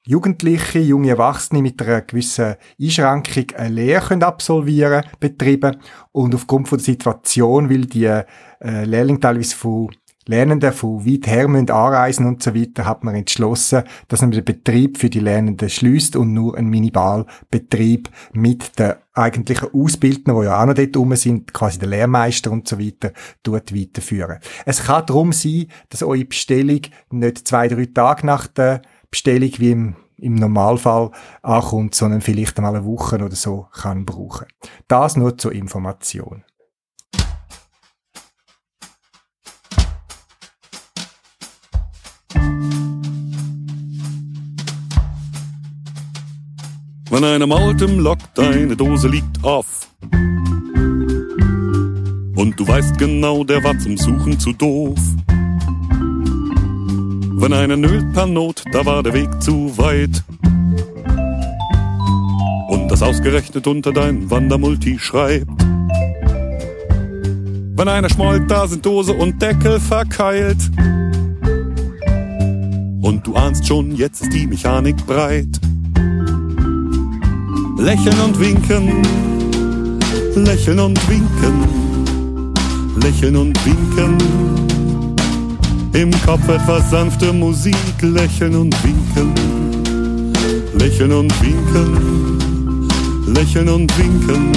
Jugendliche, 0.06 0.78
junge 0.78 1.10
Erwachsene 1.10 1.62
mit 1.62 1.80
einer 1.82 2.00
gewissen 2.00 2.56
Einschränkung 2.80 3.56
eine 3.56 3.74
Lehre 3.74 4.08
können 4.08 4.22
absolvieren 4.22 5.04
betrieben 5.20 5.76
und 6.12 6.34
aufgrund 6.34 6.68
von 6.68 6.78
der 6.78 6.84
Situation, 6.84 7.70
weil 7.70 7.86
die 7.86 8.06
äh, 8.06 8.24
Lehrlinge 8.60 9.20
teilweise 9.20 9.54
von 9.54 9.90
Lernenden 10.30 10.72
von 10.72 11.04
weit 11.04 11.26
her 11.26 11.48
müssen 11.48 11.70
anreisen 11.70 12.26
und 12.26 12.40
so 12.40 12.54
weiter, 12.54 12.84
hat 12.84 13.02
man 13.02 13.16
entschlossen, 13.16 13.82
dass 14.06 14.20
man 14.20 14.30
den 14.30 14.44
Betrieb 14.44 14.96
für 14.96 15.10
die 15.10 15.18
Lernenden 15.18 15.68
schließt 15.68 16.14
und 16.14 16.32
nur 16.32 16.56
einen 16.56 16.70
Minimalbetrieb 16.70 18.08
mit 18.32 18.78
den 18.78 18.94
eigentlichen 19.12 19.74
Ausbildern, 19.74 20.36
die 20.36 20.44
ja 20.44 20.62
auch 20.62 20.66
noch 20.66 20.74
dort 20.74 20.96
rum 20.96 21.16
sind, 21.16 21.52
quasi 21.52 21.80
der 21.80 21.88
Lehrmeister 21.88 22.52
und 22.52 22.68
so 22.68 22.78
weiter, 22.78 23.12
tut 23.42 23.74
weiterführen. 23.74 24.38
Es 24.64 24.84
kann 24.84 25.04
darum 25.04 25.32
sein, 25.32 25.66
dass 25.88 26.04
eure 26.04 26.24
Bestellung 26.24 26.82
nicht 27.10 27.48
zwei, 27.48 27.66
drei 27.66 27.86
Tage 27.86 28.24
nach 28.24 28.46
der 28.46 28.82
Bestellung 29.10 29.50
wie 29.58 29.72
im 29.72 29.96
im 30.22 30.34
Normalfall 30.34 31.10
ankommt, 31.42 31.94
sondern 31.94 32.20
vielleicht 32.20 32.58
einmal 32.58 32.76
eine 32.76 32.84
Woche 32.84 33.16
oder 33.16 33.34
so 33.34 33.68
kann 33.72 34.04
brauchen. 34.04 34.46
Das 34.86 35.16
nur 35.16 35.38
zur 35.38 35.52
Information. 35.52 36.44
Wenn 47.20 47.28
einer 47.28 47.46
malt 47.46 47.82
im 47.82 47.98
Lok, 47.98 48.16
deine 48.34 48.74
Dose 48.74 49.06
liegt 49.06 49.44
auf. 49.44 49.90
Und 52.34 52.54
du 52.56 52.66
weißt 52.66 52.96
genau, 52.96 53.44
der 53.44 53.62
war 53.62 53.78
zum 53.78 53.98
Suchen 53.98 54.40
zu 54.40 54.54
doof. 54.54 54.98
Wenn 57.34 57.52
einer 57.52 57.76
nölt 57.76 58.10
per 58.14 58.24
Not, 58.24 58.64
da 58.72 58.86
war 58.86 59.02
der 59.02 59.12
Weg 59.12 59.28
zu 59.42 59.76
weit. 59.76 60.24
Und 62.70 62.88
das 62.88 63.02
ausgerechnet 63.02 63.66
unter 63.66 63.92
dein 63.92 64.30
Wandermulti 64.30 64.98
schreibt. 64.98 65.62
Wenn 67.76 67.88
einer 67.88 68.08
schmollt, 68.08 68.50
da 68.50 68.66
sind 68.66 68.86
Dose 68.86 69.12
und 69.12 69.42
Deckel 69.42 69.78
verkeilt. 69.78 70.70
Und 73.02 73.20
du 73.26 73.36
ahnst 73.36 73.66
schon, 73.66 73.94
jetzt 73.94 74.22
ist 74.22 74.32
die 74.32 74.46
Mechanik 74.46 74.96
breit. 75.06 75.60
Lächeln 77.80 78.20
und 78.20 78.38
winken, 78.38 79.02
lächeln 80.34 80.78
und 80.80 81.08
winken, 81.08 81.64
lächeln 83.00 83.36
und 83.36 83.58
winken. 83.64 84.18
Im 85.94 86.10
Kopf 86.26 86.46
etwas 86.46 86.90
sanfte 86.90 87.32
Musik, 87.32 87.74
lächeln 88.02 88.54
und 88.54 88.76
winken, 88.84 89.32
lächeln 90.74 91.10
und 91.10 91.32
winken, 91.42 92.88
lächeln 93.26 93.70
und 93.70 93.98
winken. 93.98 94.52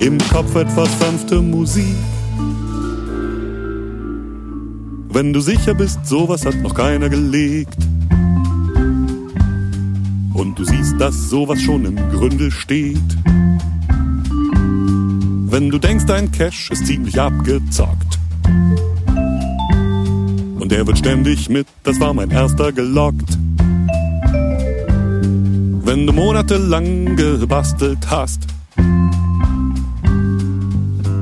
Im 0.00 0.18
Kopf 0.32 0.56
etwas 0.56 0.88
sanfte 0.98 1.40
Musik. 1.40 1.94
Wenn 5.08 5.32
du 5.32 5.38
sicher 5.38 5.74
bist, 5.74 6.04
sowas 6.04 6.44
hat 6.44 6.56
noch 6.56 6.74
keiner 6.74 7.08
gelegt 7.08 7.83
und 10.54 10.68
du 10.68 10.72
siehst, 10.72 11.00
dass 11.00 11.30
sowas 11.30 11.60
schon 11.60 11.84
im 11.84 11.96
Gründel 12.12 12.48
steht. 12.52 13.16
Wenn 15.50 15.68
du 15.68 15.78
denkst, 15.78 16.04
dein 16.06 16.30
Cash 16.30 16.70
ist 16.70 16.86
ziemlich 16.86 17.20
abgezockt. 17.20 18.20
Und 20.60 20.72
er 20.72 20.86
wird 20.86 20.98
ständig 20.98 21.48
mit, 21.48 21.66
das 21.82 21.98
war 21.98 22.14
mein 22.14 22.30
erster 22.30 22.70
gelockt. 22.70 23.36
Wenn 25.84 26.06
du 26.06 26.12
monatelang 26.12 27.16
gebastelt 27.16 28.08
hast, 28.08 28.42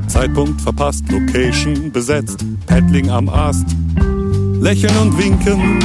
Zeitpunkt 0.09 0.61
verpasst, 0.61 1.05
Location 1.11 1.90
besetzt, 1.90 2.45
Paddling 2.66 3.09
am 3.09 3.31
Ast, 3.31 3.66
lächeln 4.61 4.97
und 4.99 5.16
winken, 5.16 5.81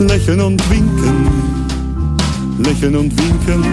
lächeln 0.00 0.40
und 0.40 0.68
winken 0.68 1.58
lächeln 2.58 2.96
und 2.96 3.12
winken. 3.16 3.64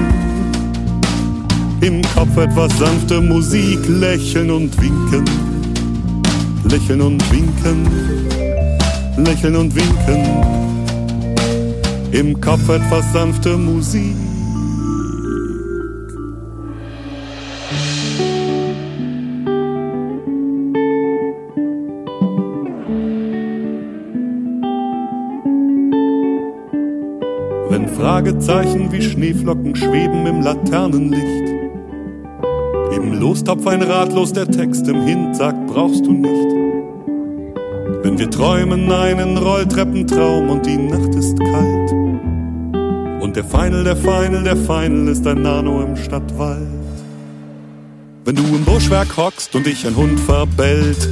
Im 1.81 2.01
Kopf 2.13 2.37
etwas 2.37 2.77
sanfte 2.77 3.21
Musik, 3.21 3.79
lächeln 3.87 4.49
und 4.51 4.81
winken. 4.81 5.25
Lächeln 6.63 7.01
und 7.01 7.31
winken, 7.31 7.87
lächeln 9.17 9.55
und 9.55 9.75
winken. 9.75 10.25
Im 12.11 12.39
Kopf 12.41 12.67
etwas 12.69 13.11
sanfte 13.13 13.57
Musik. 13.57 14.24
Fragezeichen 28.25 28.91
wie 28.91 29.03
Schneeflocken 29.03 29.75
schweben 29.75 30.25
im 30.25 30.41
Laternenlicht. 30.41 31.47
Im 32.95 33.13
Lostopf 33.19 33.67
ein 33.67 33.83
ratlos 33.83 34.33
der 34.33 34.49
Text 34.49 34.87
im 34.87 35.05
Hint 35.05 35.35
sagt, 35.35 35.67
brauchst 35.67 36.03
du 36.07 36.11
nicht. 36.11 36.47
Wenn 38.01 38.17
wir 38.17 38.27
träumen 38.31 38.91
einen 38.91 39.37
Rolltreppentraum 39.37 40.49
und 40.49 40.65
die 40.65 40.75
Nacht 40.75 41.13
ist 41.13 41.37
kalt. 41.37 41.91
Und 43.21 43.35
der 43.35 43.43
Final, 43.43 43.83
der 43.83 43.95
Final, 43.95 44.43
der 44.43 44.57
Final 44.57 45.07
ist 45.07 45.27
ein 45.27 45.43
Nano 45.43 45.83
im 45.83 45.95
Stadtwald. 45.95 46.65
Wenn 48.23 48.35
du 48.35 48.41
im 48.41 48.65
Buschwerk 48.65 49.17
hockst 49.17 49.53
und 49.55 49.67
dich 49.67 49.85
ein 49.85 49.95
Hund 49.95 50.19
verbellt, 50.19 51.07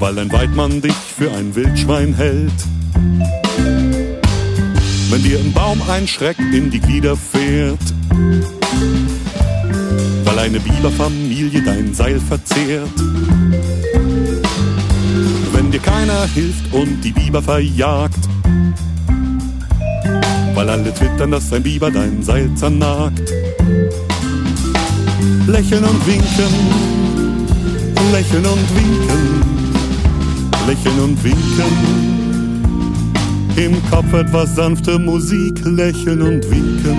weil 0.00 0.18
ein 0.18 0.32
Weidmann 0.32 0.80
dich 0.80 0.94
für 0.94 1.30
ein 1.30 1.54
Wildschwein 1.54 2.12
hält 2.14 2.73
wenn 5.10 5.22
dir 5.22 5.38
ein 5.38 5.52
Baum 5.52 5.80
ein 5.88 6.06
Schreck 6.06 6.38
in 6.38 6.70
die 6.70 6.80
Glieder 6.80 7.16
fährt. 7.16 7.80
eine 10.44 10.60
Biberfamilie 10.60 11.62
dein 11.62 11.94
Seil 11.94 12.20
verzehrt. 12.20 12.90
Wenn 15.52 15.70
dir 15.70 15.80
keiner 15.80 16.26
hilft 16.34 16.70
und 16.70 17.00
die 17.00 17.12
Biber 17.12 17.40
verjagt, 17.40 18.28
weil 20.54 20.68
alle 20.68 20.92
twittern, 20.92 21.30
dass 21.30 21.50
ein 21.50 21.62
Biber 21.62 21.90
dein 21.90 22.22
Seil 22.22 22.54
zernagt. 22.54 23.32
Lächeln 25.46 25.84
und 25.84 26.06
winken, 26.06 26.54
lächeln 28.12 28.44
und 28.44 28.76
winken, 28.76 29.42
lächeln 30.66 31.00
und 31.00 31.24
winken. 31.24 32.23
Im 33.56 33.80
Kopf 33.88 34.12
etwas 34.12 34.56
sanfte 34.56 34.98
Musik, 34.98 35.64
lächeln 35.64 36.20
und 36.22 36.50
winken, 36.50 36.98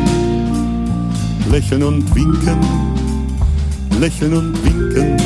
lächeln 1.51 1.83
und 1.83 2.15
winken, 2.15 2.59
lächeln 3.99 4.33
und 4.33 4.63
winken. 4.63 5.17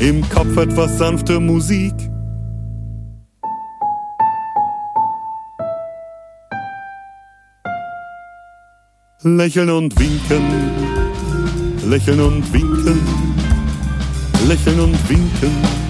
Im 0.00 0.28
Kopf 0.30 0.56
etwas 0.56 0.98
sanfte 0.98 1.38
Musik. 1.38 1.94
Lächeln 9.22 9.70
und 9.70 9.96
winken, 9.96 10.42
lächeln 11.88 12.20
und 12.20 12.52
winken, 12.52 12.98
lächeln 14.48 14.80
und 14.80 15.08
winken. 15.08 15.81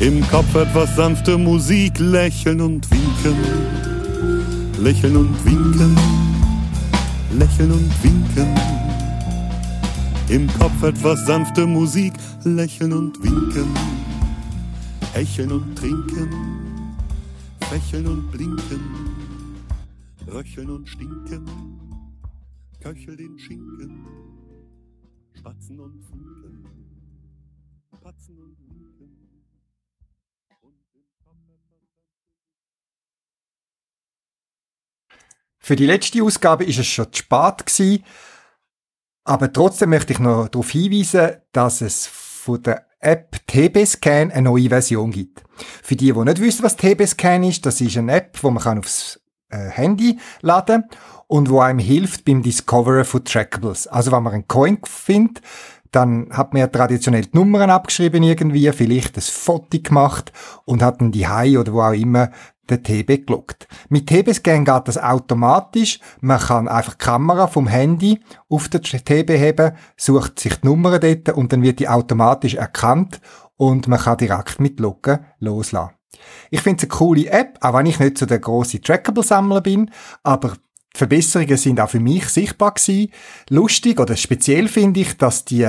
Im 0.00 0.20
Kopf 0.28 0.54
etwas 0.56 0.96
sanfte 0.96 1.38
Musik, 1.38 1.98
lächeln 2.00 2.60
und 2.60 2.90
winken, 2.90 3.36
lächeln 4.82 5.16
und 5.16 5.44
winken, 5.44 5.96
lächeln 7.38 7.70
und 7.70 8.02
winken. 8.02 8.48
Im 10.28 10.48
Kopf 10.58 10.82
etwas 10.82 11.24
sanfte 11.26 11.64
Musik, 11.66 12.12
lächeln 12.42 12.92
und 12.92 13.22
winken, 13.22 13.68
hecheln 15.12 15.52
und 15.52 15.76
trinken, 15.76 16.28
fächeln 17.60 18.06
und 18.08 18.32
blinken, 18.32 18.80
röcheln 20.26 20.70
und 20.70 20.88
stinken, 20.88 21.46
köchel 22.80 23.16
den 23.16 23.38
Schinken, 23.38 24.04
spatzen 25.34 25.78
und 25.78 26.02
funken, 26.04 26.43
Für 35.64 35.76
die 35.76 35.86
letzte 35.86 36.22
Ausgabe 36.22 36.64
ist 36.64 36.78
es 36.78 36.86
schon 36.86 37.10
zu 37.10 37.22
spät 37.22 37.64
gewesen, 37.64 38.04
aber 39.24 39.50
trotzdem 39.50 39.88
möchte 39.88 40.12
ich 40.12 40.18
noch 40.18 40.48
darauf 40.48 40.68
hinweisen, 40.68 41.38
dass 41.52 41.80
es 41.80 42.06
von 42.06 42.62
der 42.62 42.84
App 43.00 43.38
TB-Scan 43.46 44.30
eine 44.30 44.42
neue 44.42 44.68
Version 44.68 45.10
gibt. 45.10 45.42
Für 45.82 45.96
die, 45.96 46.12
die 46.12 46.18
nicht 46.18 46.40
wissen, 46.42 46.64
was 46.64 46.76
TB-Scan 46.76 47.48
ist, 47.48 47.64
das 47.64 47.80
ist 47.80 47.96
eine 47.96 48.12
App, 48.12 48.36
wo 48.42 48.50
man 48.50 48.62
kann 48.62 48.78
aufs 48.78 49.18
äh, 49.48 49.56
Handy 49.56 50.18
laden 50.42 50.84
und 51.28 51.48
wo 51.48 51.60
einem 51.60 51.78
hilft 51.78 52.26
beim 52.26 52.42
Discoveren 52.42 53.06
von 53.06 53.24
Trackables. 53.24 53.86
Also 53.86 54.12
wenn 54.12 54.22
man 54.22 54.34
einen 54.34 54.46
Coin 54.46 54.80
findet, 54.84 55.40
dann 55.92 56.28
hat 56.30 56.52
man 56.52 56.60
ja 56.60 56.66
traditionell 56.66 57.22
die 57.22 57.38
Nummern 57.38 57.70
abgeschrieben 57.70 58.22
irgendwie, 58.22 58.70
vielleicht 58.72 59.16
ein 59.16 59.22
Foto 59.22 59.78
gemacht 59.78 60.30
und 60.66 60.82
hat 60.82 61.00
dann 61.00 61.10
die 61.10 61.26
Hai 61.26 61.58
oder 61.58 61.72
wo 61.72 61.80
auch 61.80 61.92
immer 61.92 62.30
den 62.70 62.82
TB 62.82 63.26
gelockt. 63.26 63.68
Mit 63.88 64.08
TB-Scan 64.08 64.64
geht 64.64 64.88
das 64.88 64.98
automatisch. 64.98 66.00
Man 66.20 66.40
kann 66.40 66.68
einfach 66.68 66.94
die 66.94 67.04
Kamera 67.04 67.46
vom 67.46 67.66
Handy 67.66 68.20
auf 68.48 68.68
den 68.68 68.82
TB 68.82 69.30
heben, 69.30 69.72
sucht 69.96 70.40
sich 70.40 70.56
die 70.56 70.66
Nummer 70.66 70.98
dort 70.98 71.30
und 71.30 71.52
dann 71.52 71.62
wird 71.62 71.80
die 71.80 71.88
automatisch 71.88 72.54
erkannt 72.54 73.20
und 73.56 73.88
man 73.88 74.00
kann 74.00 74.18
direkt 74.18 74.60
mit 74.60 74.80
Loggen 74.80 75.20
loslassen. 75.38 75.94
Ich 76.50 76.60
finde 76.60 76.78
es 76.78 76.90
eine 76.90 76.98
coole 76.98 77.26
App, 77.28 77.58
auch 77.60 77.74
wenn 77.74 77.86
ich 77.86 77.98
nicht 77.98 78.18
so 78.18 78.26
der 78.26 78.38
große 78.38 78.80
Trackable-Sammler 78.80 79.60
bin, 79.60 79.90
aber 80.22 80.54
die 80.94 80.98
Verbesserungen 80.98 81.56
sind 81.56 81.80
auch 81.80 81.90
für 81.90 82.00
mich 82.00 82.28
sichtbar 82.28 82.72
gewesen. 82.72 83.10
Lustig 83.50 83.98
oder 83.98 84.16
speziell 84.16 84.68
finde 84.68 85.00
ich, 85.00 85.18
dass 85.18 85.44
die 85.44 85.66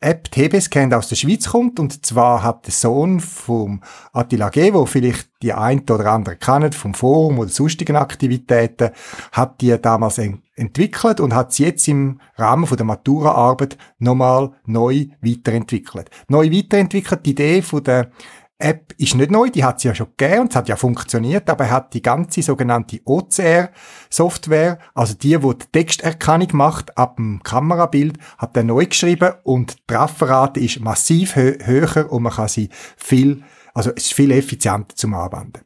App 0.00 0.30
TB-Scan 0.30 0.92
aus 0.92 1.08
der 1.08 1.16
Schweiz 1.16 1.48
kommt 1.48 1.80
und 1.80 2.04
zwar 2.04 2.42
hat 2.42 2.66
der 2.66 2.72
Sohn 2.72 3.18
vom 3.18 3.82
Attila 4.12 4.50
G., 4.50 4.74
wo 4.74 4.84
vielleicht 4.84 5.30
die 5.42 5.54
ein 5.54 5.80
oder 5.88 6.12
andere 6.12 6.36
kennen, 6.36 6.72
vom 6.72 6.92
Forum 6.92 7.38
oder 7.38 7.48
sonstigen 7.48 7.96
Aktivitäten, 7.96 8.90
hat 9.32 9.60
die 9.60 9.76
damals 9.80 10.18
en 10.18 10.42
entwickelt 10.58 11.20
und 11.20 11.34
hat 11.34 11.52
sie 11.52 11.64
jetzt 11.64 11.86
im 11.86 12.18
Rahmen 12.36 12.66
von 12.66 12.78
der 12.78 12.86
Matura-Arbeit 12.86 13.76
nochmal 13.98 14.52
neu 14.64 15.08
weiterentwickelt. 15.20 16.10
Neu 16.28 16.50
weiterentwickelt, 16.50 17.26
die 17.26 17.30
Idee 17.30 17.62
von 17.62 17.84
der 17.84 18.10
App 18.58 18.94
ist 18.96 19.14
nicht 19.14 19.30
neu, 19.30 19.50
die 19.50 19.64
hat 19.64 19.78
es 19.78 19.82
ja 19.84 19.94
schon 19.94 20.08
gegeben 20.16 20.42
und 20.42 20.50
es 20.50 20.56
hat 20.56 20.68
ja 20.68 20.76
funktioniert, 20.76 21.50
aber 21.50 21.64
er 21.64 21.70
hat 21.72 21.94
die 21.94 22.00
ganze 22.00 22.42
sogenannte 22.42 23.00
OCR-Software, 23.04 24.78
also 24.94 25.14
die, 25.14 25.42
wo 25.42 25.52
die 25.52 25.66
Texterkennung 25.66 26.48
macht 26.52 26.96
ab 26.96 27.16
dem 27.16 27.42
Kamerabild, 27.42 28.18
hat 28.38 28.56
er 28.56 28.64
neu 28.64 28.86
geschrieben 28.86 29.34
und 29.42 29.76
die 29.76 29.82
Trefferrate 29.86 30.60
ist 30.60 30.80
massiv 30.80 31.36
hö 31.36 31.58
höher 31.62 32.10
und 32.10 32.22
man 32.22 32.32
kann 32.32 32.48
sie 32.48 32.70
viel, 32.96 33.42
also 33.74 33.90
es 33.94 34.06
ist 34.06 34.14
viel 34.14 34.30
effizienter 34.30 34.96
zum 34.96 35.12
Anwenden. 35.12 35.60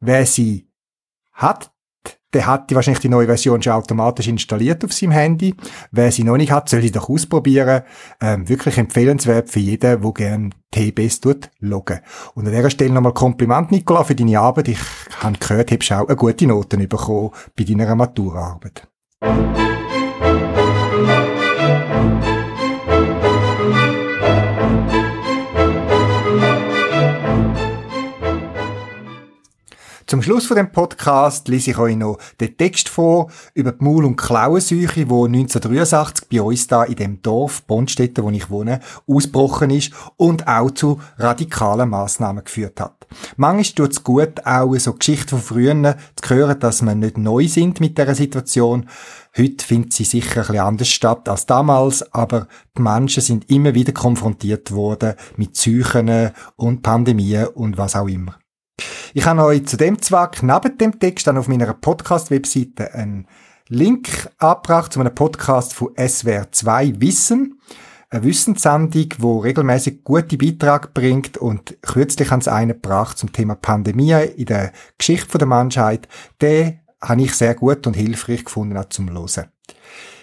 Wer 0.00 0.26
sie 0.26 0.68
hat, 1.32 1.73
der 2.34 2.46
hat 2.46 2.68
die 2.68 2.74
wahrscheinlich 2.74 3.00
die 3.00 3.08
neue 3.08 3.26
Version 3.26 3.62
schon 3.62 3.72
automatisch 3.72 4.28
installiert 4.28 4.84
auf 4.84 4.92
seinem 4.92 5.12
Handy. 5.12 5.54
Wer 5.90 6.10
sie 6.12 6.24
noch 6.24 6.36
nicht 6.36 6.52
hat, 6.52 6.68
soll 6.68 6.82
sie 6.82 6.90
doch 6.90 7.08
ausprobieren. 7.08 7.82
Ähm, 8.20 8.48
wirklich 8.48 8.76
empfehlenswert 8.76 9.48
für 9.48 9.60
jeden, 9.60 10.00
der 10.02 10.12
gerne 10.12 10.50
TBs 10.72 11.20
tut, 11.20 11.50
loggen. 11.60 12.00
Und 12.34 12.46
an 12.46 12.52
dieser 12.52 12.70
Stelle 12.70 12.92
nochmal 12.92 13.14
Kompliment, 13.14 13.70
Nicola, 13.70 14.04
für 14.04 14.14
deine 14.14 14.40
Arbeit. 14.40 14.68
Ich 14.68 14.78
habe 15.20 15.38
gehört, 15.38 15.70
du 15.70 15.76
hast 15.78 15.92
auch 15.92 16.08
eine 16.08 16.16
gute 16.16 16.46
Noten 16.46 16.88
bekommen 16.88 17.30
bei 17.56 17.64
deiner 17.64 17.94
Maturaarbeit. 17.94 18.86
Zum 30.14 30.22
Schluss 30.22 30.46
von 30.46 30.56
dem 30.56 30.70
Podcast 30.70 31.48
lese 31.48 31.72
ich 31.72 31.78
euch 31.78 31.96
noch 31.96 32.18
den 32.38 32.56
Text 32.56 32.88
vor 32.88 33.32
über 33.52 33.72
die 33.72 33.82
Maul- 33.82 34.04
und 34.04 34.14
Klauenseuche, 34.14 35.10
wo 35.10 35.26
1983 35.26 36.28
bei 36.28 36.40
uns 36.40 36.68
da 36.68 36.84
in 36.84 36.94
dem 36.94 37.20
Dorf 37.20 37.64
Bonstetten, 37.64 38.22
wo 38.22 38.30
ich 38.30 38.48
wohne, 38.48 38.78
ausgebrochen 39.08 39.70
ist 39.70 39.92
und 40.16 40.46
auch 40.46 40.70
zu 40.70 41.00
radikalen 41.18 41.90
Massnahmen 41.90 42.44
geführt 42.44 42.80
hat. 42.80 43.08
Manchmal 43.36 43.74
tut 43.74 43.90
es 43.90 44.04
gut, 44.04 44.46
auch 44.46 44.76
so 44.76 44.92
Geschichten 44.92 45.30
von 45.30 45.40
früher 45.40 45.96
zu 46.14 46.32
hören, 46.32 46.60
dass 46.60 46.82
wir 46.82 46.94
nicht 46.94 47.18
neu 47.18 47.48
sind 47.48 47.80
mit 47.80 47.98
dieser 47.98 48.14
Situation. 48.14 48.88
Heute 49.36 49.66
findet 49.66 49.94
sie 49.94 50.04
sicher 50.04 50.42
ein 50.42 50.46
bisschen 50.46 50.60
anders 50.60 50.88
statt 50.90 51.28
als 51.28 51.46
damals, 51.46 52.14
aber 52.14 52.46
die 52.78 52.82
Menschen 52.82 53.20
sind 53.20 53.50
immer 53.50 53.74
wieder 53.74 53.90
konfrontiert 53.90 54.70
worden 54.70 55.14
mit 55.36 55.56
Seuchen 55.56 56.30
und 56.54 56.82
Pandemien 56.82 57.48
und 57.48 57.78
was 57.78 57.96
auch 57.96 58.06
immer. 58.06 58.38
Ich 59.16 59.24
habe 59.26 59.44
euch 59.44 59.64
zu 59.66 59.76
dem 59.76 60.02
Zweck 60.02 60.42
neben 60.42 60.76
dem 60.76 60.98
Text 60.98 61.28
dann 61.28 61.38
auf 61.38 61.46
meiner 61.46 61.72
Podcast-Webseite 61.72 62.94
einen 62.94 63.28
Link 63.68 64.28
abgebracht 64.38 64.92
zu 64.92 64.98
einem 64.98 65.14
Podcast 65.14 65.72
von 65.72 65.94
SWR 65.96 66.50
2 66.50 67.00
Wissen. 67.00 67.60
Eine 68.10 68.24
Wissenssendung, 68.24 69.08
wo 69.18 69.38
regelmäßig 69.38 70.02
gute 70.02 70.36
Beiträge 70.36 70.88
bringt 70.92 71.38
und 71.38 71.76
kürzlich 71.82 72.28
sie 72.28 72.52
einen 72.52 72.80
gebracht 72.80 73.16
zum 73.16 73.32
Thema 73.32 73.54
Pandemie 73.54 74.14
in 74.36 74.46
der 74.46 74.72
Geschichte 74.98 75.38
der 75.38 75.46
Menschheit. 75.46 76.08
Den 76.42 76.80
habe 77.00 77.22
ich 77.22 77.34
sehr 77.34 77.54
gut 77.54 77.86
und 77.86 77.94
hilfreich 77.94 78.44
gefunden 78.44 78.76
auch 78.76 78.88
zum 78.88 79.10
Hören. 79.10 79.46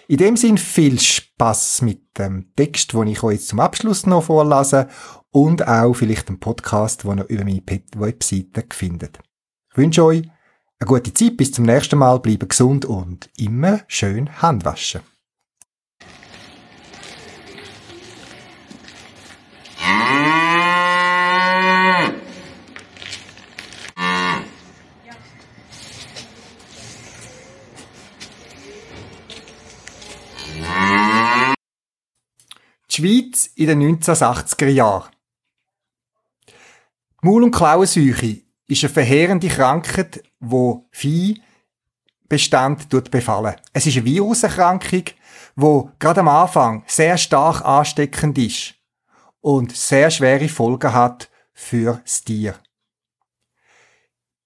In 0.08 0.18
dem 0.18 0.36
Sinn 0.36 0.58
viel 0.58 1.00
Spaß 1.00 1.82
mit 1.84 2.18
dem 2.18 2.54
Text, 2.58 2.92
den 2.92 3.08
ich 3.08 3.24
euch 3.24 3.36
jetzt 3.36 3.48
zum 3.48 3.62
Abschluss 3.62 4.06
noch 4.06 4.26
vorlese 4.26 4.90
und 5.32 5.68
auch 5.68 5.94
vielleicht 5.94 6.28
einen 6.28 6.40
Podcast, 6.40 7.04
den 7.04 7.20
ihr 7.20 7.30
über 7.30 7.44
meine 7.44 7.64
Webseite 7.96 8.66
findet. 8.70 9.20
Ich 9.72 9.78
wünsche 9.78 10.04
euch 10.04 10.24
eine 10.80 10.88
gute 10.88 11.14
Zeit, 11.14 11.38
bis 11.38 11.52
zum 11.52 11.66
nächsten 11.66 11.98
Mal, 11.98 12.20
bleibt 12.20 12.50
gesund 12.50 12.86
und 12.86 13.30
immer 13.38 13.82
schön 13.88 14.42
Handwaschen. 14.42 15.02
Die 32.90 32.96
Schweiz 32.98 33.50
in 33.56 33.68
den 33.68 33.98
1980er 33.98 34.68
Jahren. 34.68 35.21
Die 37.22 37.28
Maul- 37.28 37.44
und 37.44 37.52
Klauenseuche 37.52 38.42
ist 38.68 38.84
eine 38.84 38.94
verheerende 38.94 39.48
Krankheit, 39.48 40.24
wo 40.40 40.88
Vieh 40.92 41.42
Viehbestand 42.32 43.12
befallen. 43.12 43.58
Es 43.74 43.86
ist 43.86 43.98
eine 43.98 44.06
Viruserkrankung, 44.06 45.04
wo 45.56 45.92
gerade 46.00 46.22
am 46.22 46.30
Anfang 46.30 46.84
sehr 46.88 47.18
stark 47.18 47.64
ansteckend 47.64 48.38
ist 48.38 48.76
und 49.42 49.76
sehr 49.76 50.10
schwere 50.10 50.48
Folgen 50.48 50.94
hat 50.94 51.30
für 51.54 52.00
das 52.04 52.24
Tier. 52.24 52.56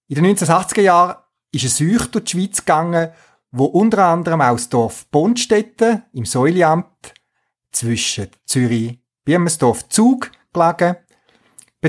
In 0.07 0.15
den 0.15 0.35
1980er 0.35 0.81
Jahren 0.81 1.17
ist 1.51 1.63
ein 1.63 1.69
Seuch 1.69 2.07
durch 2.07 2.25
die 2.25 2.31
Schweiz 2.31 2.57
gegangen, 2.57 3.11
wo 3.51 3.65
unter 3.65 4.05
anderem 4.05 4.41
aus 4.41 4.67
Dorf 4.67 5.05
Bonstetten 5.11 6.03
im 6.11 6.25
Säuliamt 6.25 7.13
zwischen 7.71 8.29
Zürich, 8.45 8.99
Birmensdorf, 9.23 9.87
Zug 9.89 10.31
gelegen, 10.51 10.97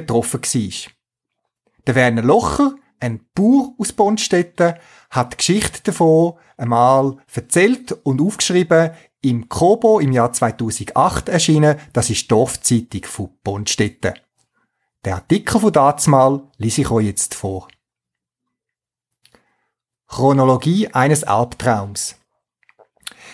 betroffen 0.00 0.42
war. 0.42 0.92
Der 1.86 1.94
Werner 1.94 2.22
Locher, 2.22 2.74
ein 3.00 3.26
Bauer 3.34 3.74
aus 3.78 3.92
Bonstetten, 3.92 4.74
hat 5.10 5.32
die 5.32 5.36
Geschichte 5.38 5.82
davon 5.84 6.34
einmal 6.56 7.16
erzählt 7.32 7.92
und 8.04 8.20
aufgeschrieben 8.20 8.90
im 9.22 9.48
Kobo 9.48 9.98
im 9.98 10.12
Jahr 10.12 10.32
2008 10.32 11.28
erschienen. 11.28 11.78
Das 11.92 12.10
ist 12.10 12.22
die 12.22 12.28
Dorfzeitung 12.28 13.04
von 13.04 13.30
Bonstetten. 13.42 14.14
Der 15.04 15.16
Artikel 15.16 15.60
von 15.60 15.72
dazumal 15.72 16.42
lese 16.58 16.82
ich 16.82 16.90
euch 16.90 17.06
jetzt 17.06 17.34
vor. 17.34 17.68
Chronologie 20.08 20.88
eines 20.88 21.24
Albtraums. 21.24 22.16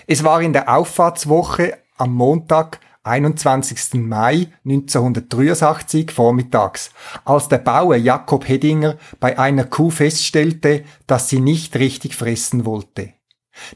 Es 0.07 0.23
war 0.25 0.41
in 0.43 0.53
der 0.53 0.75
Auffahrtswoche 0.75 1.79
am 1.97 2.15
Montag, 2.15 2.81
21. 3.05 3.95
Mai 3.95 4.49
1983 4.65 6.13
vormittags, 6.13 6.91
als 7.25 7.49
der 7.49 7.59
Bauer 7.59 7.97
Jakob 7.97 8.49
Hedinger 8.49 8.97
bei 9.19 9.39
einer 9.39 9.65
Kuh 9.65 9.91
feststellte, 9.91 10.85
dass 11.07 11.29
sie 11.29 11.41
nicht 11.41 11.75
richtig 11.77 12.15
fressen 12.15 12.65
wollte. 12.65 13.15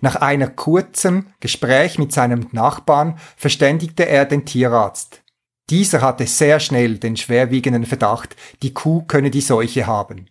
Nach 0.00 0.16
einer 0.16 0.48
kurzen 0.48 1.32
Gespräch 1.40 1.98
mit 1.98 2.12
seinem 2.12 2.46
Nachbarn 2.52 3.18
verständigte 3.36 4.06
er 4.06 4.24
den 4.24 4.44
Tierarzt. 4.44 5.22
Dieser 5.68 6.00
hatte 6.00 6.26
sehr 6.26 6.60
schnell 6.60 6.98
den 6.98 7.16
schwerwiegenden 7.16 7.84
Verdacht, 7.84 8.36
die 8.62 8.72
Kuh 8.72 9.02
könne 9.02 9.30
die 9.30 9.40
Seuche 9.40 9.86
haben. 9.86 10.30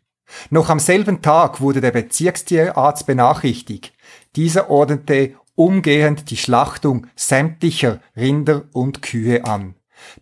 Noch 0.50 0.70
am 0.70 0.80
selben 0.80 1.22
Tag 1.22 1.60
wurde 1.62 1.82
der 1.82 1.92
Bezirkstierarzt 1.92 3.06
benachrichtigt. 3.06 3.94
Dieser 4.36 4.70
ordnete 4.70 5.36
umgehend 5.56 6.30
die 6.30 6.38
Schlachtung 6.38 7.08
sämtlicher 7.16 8.00
Rinder 8.16 8.66
und 8.74 9.02
Kühe 9.02 9.46
an. 9.46 9.76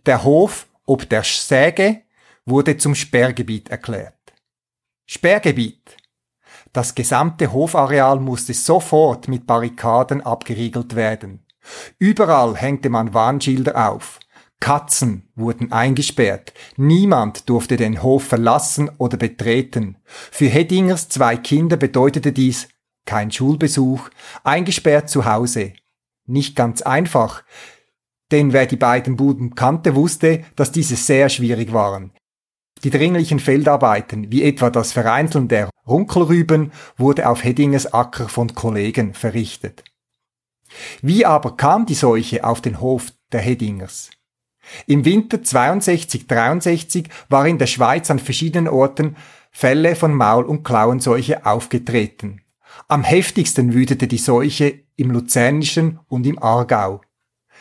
Der 0.06 0.24
Hof 0.24 0.66
ob 0.86 1.08
der 1.08 1.22
Säge 1.24 2.02
wurde 2.44 2.76
zum 2.76 2.94
Sperrgebiet 2.94 3.70
erklärt. 3.70 4.14
Sperrgebiet. 5.06 5.96
Das 6.72 6.94
gesamte 6.94 7.52
Hofareal 7.52 8.20
musste 8.20 8.52
sofort 8.52 9.28
mit 9.28 9.46
Barrikaden 9.46 10.20
abgeriegelt 10.22 10.94
werden. 10.96 11.46
Überall 11.98 12.56
hängte 12.56 12.90
man 12.90 13.14
Warnschilder 13.14 13.88
auf. 13.88 14.18
Katzen 14.60 15.28
wurden 15.34 15.72
eingesperrt. 15.72 16.52
Niemand 16.76 17.48
durfte 17.48 17.76
den 17.76 18.02
Hof 18.02 18.24
verlassen 18.24 18.90
oder 18.98 19.16
betreten. 19.16 19.96
Für 20.04 20.46
Heddingers 20.46 21.08
zwei 21.08 21.36
Kinder 21.36 21.76
bedeutete 21.76 22.32
dies 22.32 22.68
kein 23.06 23.30
Schulbesuch, 23.30 24.08
eingesperrt 24.42 25.08
zu 25.08 25.24
Hause. 25.24 25.72
Nicht 26.26 26.56
ganz 26.56 26.82
einfach, 26.82 27.42
denn 28.30 28.52
wer 28.52 28.66
die 28.66 28.76
beiden 28.76 29.16
Buden 29.16 29.54
kannte, 29.54 29.94
wusste, 29.94 30.44
dass 30.56 30.72
diese 30.72 30.96
sehr 30.96 31.28
schwierig 31.28 31.72
waren. 31.72 32.12
Die 32.82 32.90
dringlichen 32.90 33.38
Feldarbeiten, 33.38 34.30
wie 34.30 34.42
etwa 34.42 34.70
das 34.70 34.92
Vereinzeln 34.92 35.48
der 35.48 35.70
Runkelrüben, 35.86 36.72
wurde 36.96 37.28
auf 37.28 37.44
Heddingers 37.44 37.92
Acker 37.92 38.28
von 38.28 38.54
Kollegen 38.54 39.14
verrichtet. 39.14 39.84
Wie 41.00 41.24
aber 41.24 41.56
kam 41.56 41.86
die 41.86 41.94
Seuche 41.94 42.44
auf 42.44 42.60
den 42.60 42.80
Hof 42.80 43.12
der 43.32 43.40
Heddingers? 43.40 44.10
Im 44.86 45.04
Winter 45.04 45.38
62-63 45.38 47.06
war 47.28 47.46
in 47.46 47.58
der 47.58 47.66
Schweiz 47.66 48.10
an 48.10 48.18
verschiedenen 48.18 48.68
Orten 48.68 49.16
Fälle 49.50 49.94
von 49.94 50.14
Maul- 50.14 50.44
und 50.44 50.64
Klauenseuche 50.64 51.46
aufgetreten. 51.46 52.43
Am 52.88 53.02
heftigsten 53.02 53.74
wütete 53.74 54.06
die 54.06 54.18
Seuche 54.18 54.80
im 54.96 55.10
Luzernischen 55.10 56.00
und 56.08 56.26
im 56.26 56.42
Aargau. 56.42 57.00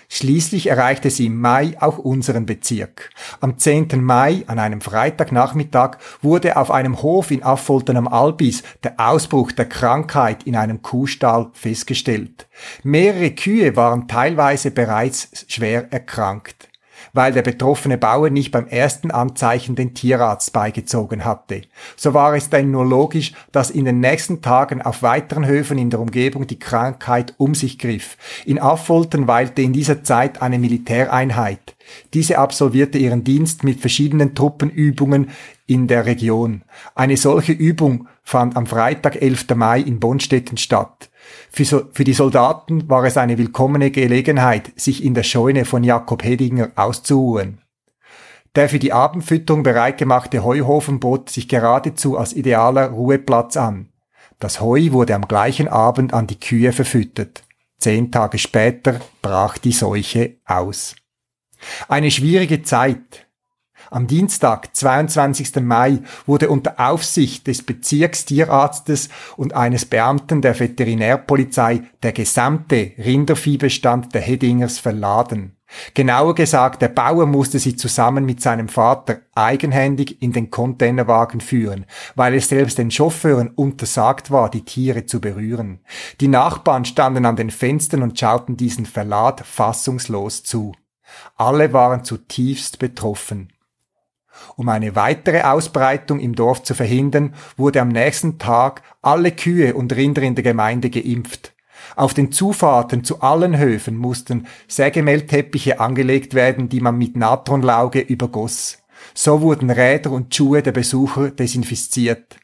Schließlich 0.09 0.67
erreichte 0.67 1.09
sie 1.09 1.27
im 1.27 1.39
Mai 1.39 1.75
auch 1.79 1.97
unseren 1.97 2.45
Bezirk. 2.45 3.09
Am 3.39 3.57
10. 3.57 4.03
Mai, 4.03 4.43
an 4.47 4.59
einem 4.59 4.81
Freitagnachmittag, 4.81 5.97
wurde 6.21 6.57
auf 6.57 6.71
einem 6.71 7.01
Hof 7.01 7.31
in 7.31 7.41
Affolten 7.41 7.97
am 7.97 8.07
Albis 8.07 8.63
der 8.83 8.95
Ausbruch 8.97 9.51
der 9.51 9.65
Krankheit 9.65 10.43
in 10.43 10.55
einem 10.55 10.81
Kuhstall 10.81 11.49
festgestellt. 11.53 12.47
Mehrere 12.83 13.31
Kühe 13.31 13.75
waren 13.75 14.07
teilweise 14.07 14.71
bereits 14.71 15.45
schwer 15.47 15.91
erkrankt 15.91 16.69
weil 17.13 17.31
der 17.31 17.43
betroffene 17.43 17.97
Bauer 17.97 18.29
nicht 18.29 18.51
beim 18.51 18.67
ersten 18.67 19.11
Anzeichen 19.11 19.75
den 19.75 19.93
Tierarzt 19.93 20.51
beigezogen 20.51 21.23
hatte. 21.23 21.61
So 21.95 22.13
war 22.13 22.35
es 22.35 22.49
denn 22.49 22.71
nur 22.71 22.85
logisch, 22.85 23.33
dass 23.51 23.69
in 23.69 23.85
den 23.85 23.99
nächsten 23.99 24.41
Tagen 24.41 24.81
auf 24.81 25.03
weiteren 25.03 25.45
Höfen 25.45 25.77
in 25.77 25.91
der 25.91 25.99
Umgebung 25.99 26.47
die 26.47 26.59
Krankheit 26.59 27.35
um 27.37 27.55
sich 27.55 27.77
griff. 27.77 28.17
In 28.45 28.59
Affolten 28.59 29.27
weilte 29.27 29.61
in 29.61 29.73
dieser 29.73 30.03
Zeit 30.03 30.41
eine 30.41 30.59
Militäreinheit. 30.59 31.75
Diese 32.13 32.39
absolvierte 32.39 32.97
ihren 32.97 33.23
Dienst 33.23 33.63
mit 33.63 33.79
verschiedenen 33.79 34.35
Truppenübungen 34.35 35.29
in 35.67 35.87
der 35.87 36.05
Region. 36.05 36.63
Eine 36.95 37.17
solche 37.17 37.53
Übung 37.53 38.07
fand 38.23 38.55
am 38.57 38.65
Freitag, 38.65 39.21
11. 39.21 39.55
Mai 39.55 39.79
in 39.79 39.99
Bonstetten 39.99 40.57
statt. 40.57 41.09
Für, 41.51 41.89
für 41.91 42.03
die 42.03 42.13
Soldaten 42.13 42.89
war 42.89 43.03
es 43.05 43.17
eine 43.17 43.37
willkommene 43.37 43.91
Gelegenheit, 43.91 44.71
sich 44.75 45.03
in 45.03 45.13
der 45.13 45.23
Scheune 45.23 45.65
von 45.65 45.83
Jakob 45.83 46.23
Hedinger 46.23 46.71
auszuruhen. 46.75 47.59
Der 48.55 48.69
für 48.69 48.79
die 48.79 48.93
Abendfütterung 48.93 49.63
bereitgemachte 49.63 50.43
Heuhofen 50.43 50.99
bot 50.99 51.29
sich 51.29 51.47
geradezu 51.47 52.17
als 52.17 52.33
idealer 52.33 52.89
Ruheplatz 52.89 53.57
an. 53.57 53.89
Das 54.39 54.61
Heu 54.61 54.91
wurde 54.91 55.15
am 55.15 55.27
gleichen 55.27 55.67
Abend 55.67 56.13
an 56.13 56.27
die 56.27 56.39
Kühe 56.39 56.71
verfüttert. 56.71 57.43
Zehn 57.79 58.11
Tage 58.11 58.37
später 58.37 58.99
brach 59.21 59.57
die 59.57 59.71
Seuche 59.71 60.37
aus. 60.45 60.95
Eine 61.87 62.11
schwierige 62.11 62.63
Zeit, 62.63 63.27
am 63.93 64.07
Dienstag, 64.07 64.75
22. 64.75 65.61
Mai, 65.61 65.99
wurde 66.25 66.49
unter 66.49 66.79
Aufsicht 66.79 67.47
des 67.47 67.63
Bezirkstierarztes 67.63 69.09
und 69.37 69.53
eines 69.53 69.85
Beamten 69.85 70.41
der 70.41 70.59
Veterinärpolizei 70.59 71.83
der 72.01 72.11
gesamte 72.11 72.91
Rinderviehbestand 72.97 74.13
der 74.13 74.21
Heddingers 74.21 74.79
verladen. 74.79 75.55
Genauer 75.93 76.35
gesagt, 76.35 76.81
der 76.81 76.87
Bauer 76.89 77.25
musste 77.25 77.59
sie 77.59 77.75
zusammen 77.75 78.25
mit 78.25 78.41
seinem 78.41 78.69
Vater 78.69 79.21
eigenhändig 79.35 80.21
in 80.21 80.31
den 80.31 80.49
Containerwagen 80.51 81.41
führen, 81.41 81.85
weil 82.15 82.35
es 82.35 82.49
selbst 82.49 82.77
den 82.77 82.91
Chauffeuren 82.91 83.49
untersagt 83.49 84.31
war, 84.31 84.49
die 84.49 84.65
Tiere 84.65 85.05
zu 85.05 85.19
berühren. 85.21 85.79
Die 86.19 86.27
Nachbarn 86.27 86.85
standen 86.85 87.25
an 87.25 87.35
den 87.35 87.51
Fenstern 87.51 88.03
und 88.03 88.19
schauten 88.19 88.57
diesen 88.57 88.85
Verlad 88.85 89.45
fassungslos 89.45 90.43
zu. 90.43 90.73
Alle 91.35 91.73
waren 91.73 92.03
zutiefst 92.03 92.79
betroffen. 92.79 93.52
Um 94.55 94.69
eine 94.69 94.95
weitere 94.95 95.41
Ausbreitung 95.41 96.19
im 96.19 96.35
Dorf 96.35 96.63
zu 96.63 96.73
verhindern, 96.73 97.33
wurde 97.57 97.81
am 97.81 97.89
nächsten 97.89 98.37
Tag 98.39 98.81
alle 99.01 99.31
Kühe 99.31 99.73
und 99.73 99.95
Rinder 99.95 100.21
in 100.21 100.35
der 100.35 100.43
Gemeinde 100.43 100.89
geimpft. 100.89 101.53
Auf 101.95 102.13
den 102.13 102.31
Zufahrten 102.31 103.03
zu 103.03 103.21
allen 103.21 103.57
Höfen 103.57 103.97
mussten 103.97 104.47
Sägemehlteppiche 104.67 105.79
angelegt 105.79 106.33
werden, 106.33 106.69
die 106.69 106.79
man 106.79 106.97
mit 106.97 107.15
Natronlauge 107.15 107.99
übergoss. 107.99 108.79
So 109.13 109.41
wurden 109.41 109.69
Räder 109.69 110.11
und 110.11 110.33
Schuhe 110.33 110.61
der 110.61 110.71
Besucher 110.71 111.29
desinfiziert. 111.31 112.37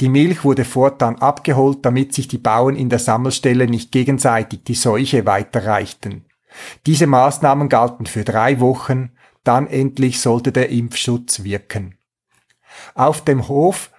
Die 0.00 0.08
Milch 0.08 0.44
wurde 0.44 0.64
fortan 0.64 1.16
abgeholt, 1.16 1.78
damit 1.82 2.14
sich 2.14 2.28
die 2.28 2.38
Bauern 2.38 2.76
in 2.76 2.88
der 2.88 3.00
Sammelstelle 3.00 3.66
nicht 3.66 3.90
gegenseitig 3.90 4.62
die 4.64 4.74
Seuche 4.74 5.26
weiterreichten. 5.26 6.24
Diese 6.86 7.08
Maßnahmen 7.08 7.68
galten 7.68 8.06
für 8.06 8.22
drei 8.22 8.60
Wochen, 8.60 9.10
dann 9.44 9.66
endlich 9.66 10.20
sollte 10.20 10.52
der 10.52 10.70
Impfschutz 10.70 11.44
wirken. 11.44 11.98
Auf 12.94 13.22
dem 13.24 13.48
Hof 13.48 13.90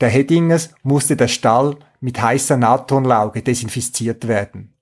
der 0.00 0.10
Heddingers 0.10 0.70
musste 0.82 1.16
der 1.16 1.28
Stall 1.28 1.76
mit 2.00 2.20
heißer 2.20 2.56
Natronlauge 2.56 3.42
desinfiziert 3.42 4.28
werden. 4.28 4.74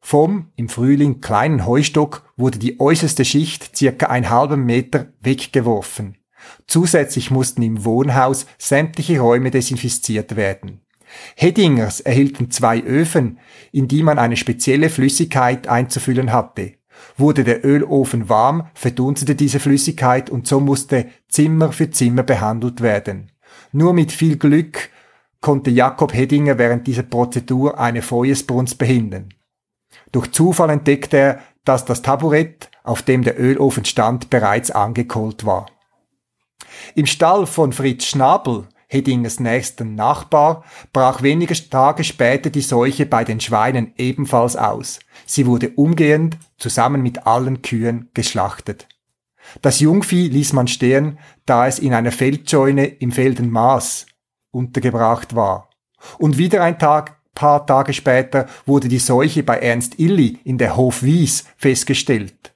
Vom 0.00 0.50
im 0.56 0.68
Frühling 0.68 1.20
kleinen 1.20 1.64
Heustock 1.64 2.28
wurde 2.36 2.58
die 2.58 2.80
äußerste 2.80 3.24
Schicht 3.24 3.76
circa 3.76 4.06
einen 4.06 4.30
halben 4.30 4.64
Meter 4.64 5.12
weggeworfen. 5.20 6.18
Zusätzlich 6.66 7.30
mussten 7.30 7.62
im 7.62 7.84
Wohnhaus 7.84 8.46
sämtliche 8.58 9.20
Räume 9.20 9.52
desinfiziert 9.52 10.34
werden. 10.34 10.80
Heddingers 11.36 12.00
erhielten 12.00 12.50
zwei 12.50 12.80
Öfen, 12.80 13.38
in 13.70 13.86
die 13.86 14.02
man 14.02 14.18
eine 14.18 14.36
spezielle 14.36 14.90
Flüssigkeit 14.90 15.68
einzufüllen 15.68 16.32
hatte. 16.32 16.74
Wurde 17.16 17.44
der 17.44 17.64
Ölofen 17.64 18.28
warm, 18.28 18.68
verdunstete 18.74 19.34
diese 19.34 19.60
Flüssigkeit 19.60 20.30
und 20.30 20.46
so 20.46 20.60
musste 20.60 21.06
Zimmer 21.28 21.72
für 21.72 21.90
Zimmer 21.90 22.22
behandelt 22.22 22.80
werden. 22.80 23.32
Nur 23.72 23.92
mit 23.92 24.12
viel 24.12 24.36
Glück 24.36 24.90
konnte 25.40 25.70
Jakob 25.70 26.14
Hedinger 26.14 26.58
während 26.58 26.86
dieser 26.86 27.02
Prozedur 27.02 27.78
eine 27.78 28.02
Feuersbrunst 28.02 28.78
behindern. 28.78 29.34
Durch 30.12 30.30
Zufall 30.32 30.70
entdeckte 30.70 31.16
er, 31.16 31.40
dass 31.64 31.84
das 31.84 32.02
Taburett, 32.02 32.70
auf 32.84 33.02
dem 33.02 33.22
der 33.22 33.38
Ölofen 33.40 33.84
stand, 33.84 34.30
bereits 34.30 34.70
angekohlt 34.70 35.44
war. 35.44 35.66
Im 36.94 37.06
Stall 37.06 37.46
von 37.46 37.72
Fritz 37.72 38.04
Schnabel, 38.04 38.68
Hedingers 38.88 39.40
nächsten 39.40 39.94
Nachbar, 39.94 40.64
brach 40.92 41.22
wenige 41.22 41.54
Tage 41.70 42.04
später 42.04 42.50
die 42.50 42.60
Seuche 42.60 43.06
bei 43.06 43.24
den 43.24 43.40
Schweinen 43.40 43.94
ebenfalls 43.96 44.56
aus. 44.56 45.00
Sie 45.32 45.46
wurde 45.46 45.70
umgehend, 45.76 46.36
zusammen 46.58 47.00
mit 47.00 47.26
allen 47.26 47.62
Kühen, 47.62 48.10
geschlachtet. 48.12 48.86
Das 49.62 49.80
Jungvieh 49.80 50.28
ließ 50.28 50.52
man 50.52 50.68
stehen, 50.68 51.18
da 51.46 51.66
es 51.66 51.78
in 51.78 51.94
einer 51.94 52.12
Feldscheune 52.12 52.84
im 52.84 53.12
Feldenmaß 53.12 54.04
untergebracht 54.50 55.34
war. 55.34 55.70
Und 56.18 56.36
wieder 56.36 56.62
ein 56.62 56.78
Tag, 56.78 57.16
paar 57.34 57.64
Tage 57.64 57.94
später 57.94 58.46
wurde 58.66 58.88
die 58.88 58.98
Seuche 58.98 59.42
bei 59.42 59.56
Ernst 59.56 59.98
Illy 59.98 60.38
in 60.44 60.58
der 60.58 60.76
Hof 60.76 61.02
Wies 61.02 61.46
festgestellt. 61.56 62.52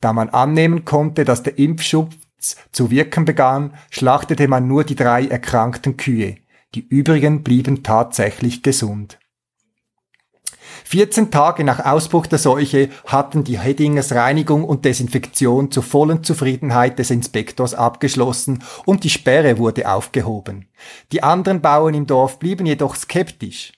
Da 0.00 0.12
man 0.12 0.28
annehmen 0.28 0.84
konnte, 0.84 1.24
dass 1.24 1.42
der 1.42 1.58
Impfschutz 1.58 2.14
zu 2.70 2.92
wirken 2.92 3.24
begann, 3.24 3.74
schlachtete 3.90 4.46
man 4.46 4.68
nur 4.68 4.84
die 4.84 4.94
drei 4.94 5.26
erkrankten 5.26 5.96
Kühe. 5.96 6.36
Die 6.76 6.86
übrigen 6.86 7.42
blieben 7.42 7.82
tatsächlich 7.82 8.62
gesund. 8.62 9.18
14 10.84 11.30
Tage 11.30 11.64
nach 11.64 11.84
Ausbruch 11.84 12.26
der 12.26 12.38
Seuche 12.38 12.90
hatten 13.06 13.42
die 13.42 13.58
Heddingers 13.58 14.12
Reinigung 14.12 14.64
und 14.64 14.84
Desinfektion 14.84 15.70
zur 15.70 15.82
vollen 15.82 16.22
Zufriedenheit 16.22 16.98
des 16.98 17.10
Inspektors 17.10 17.74
abgeschlossen 17.74 18.62
und 18.84 19.02
die 19.02 19.10
Sperre 19.10 19.58
wurde 19.58 19.90
aufgehoben. 19.90 20.68
Die 21.10 21.22
anderen 21.22 21.62
Bauern 21.62 21.94
im 21.94 22.06
Dorf 22.06 22.38
blieben 22.38 22.66
jedoch 22.66 22.96
skeptisch. 22.96 23.72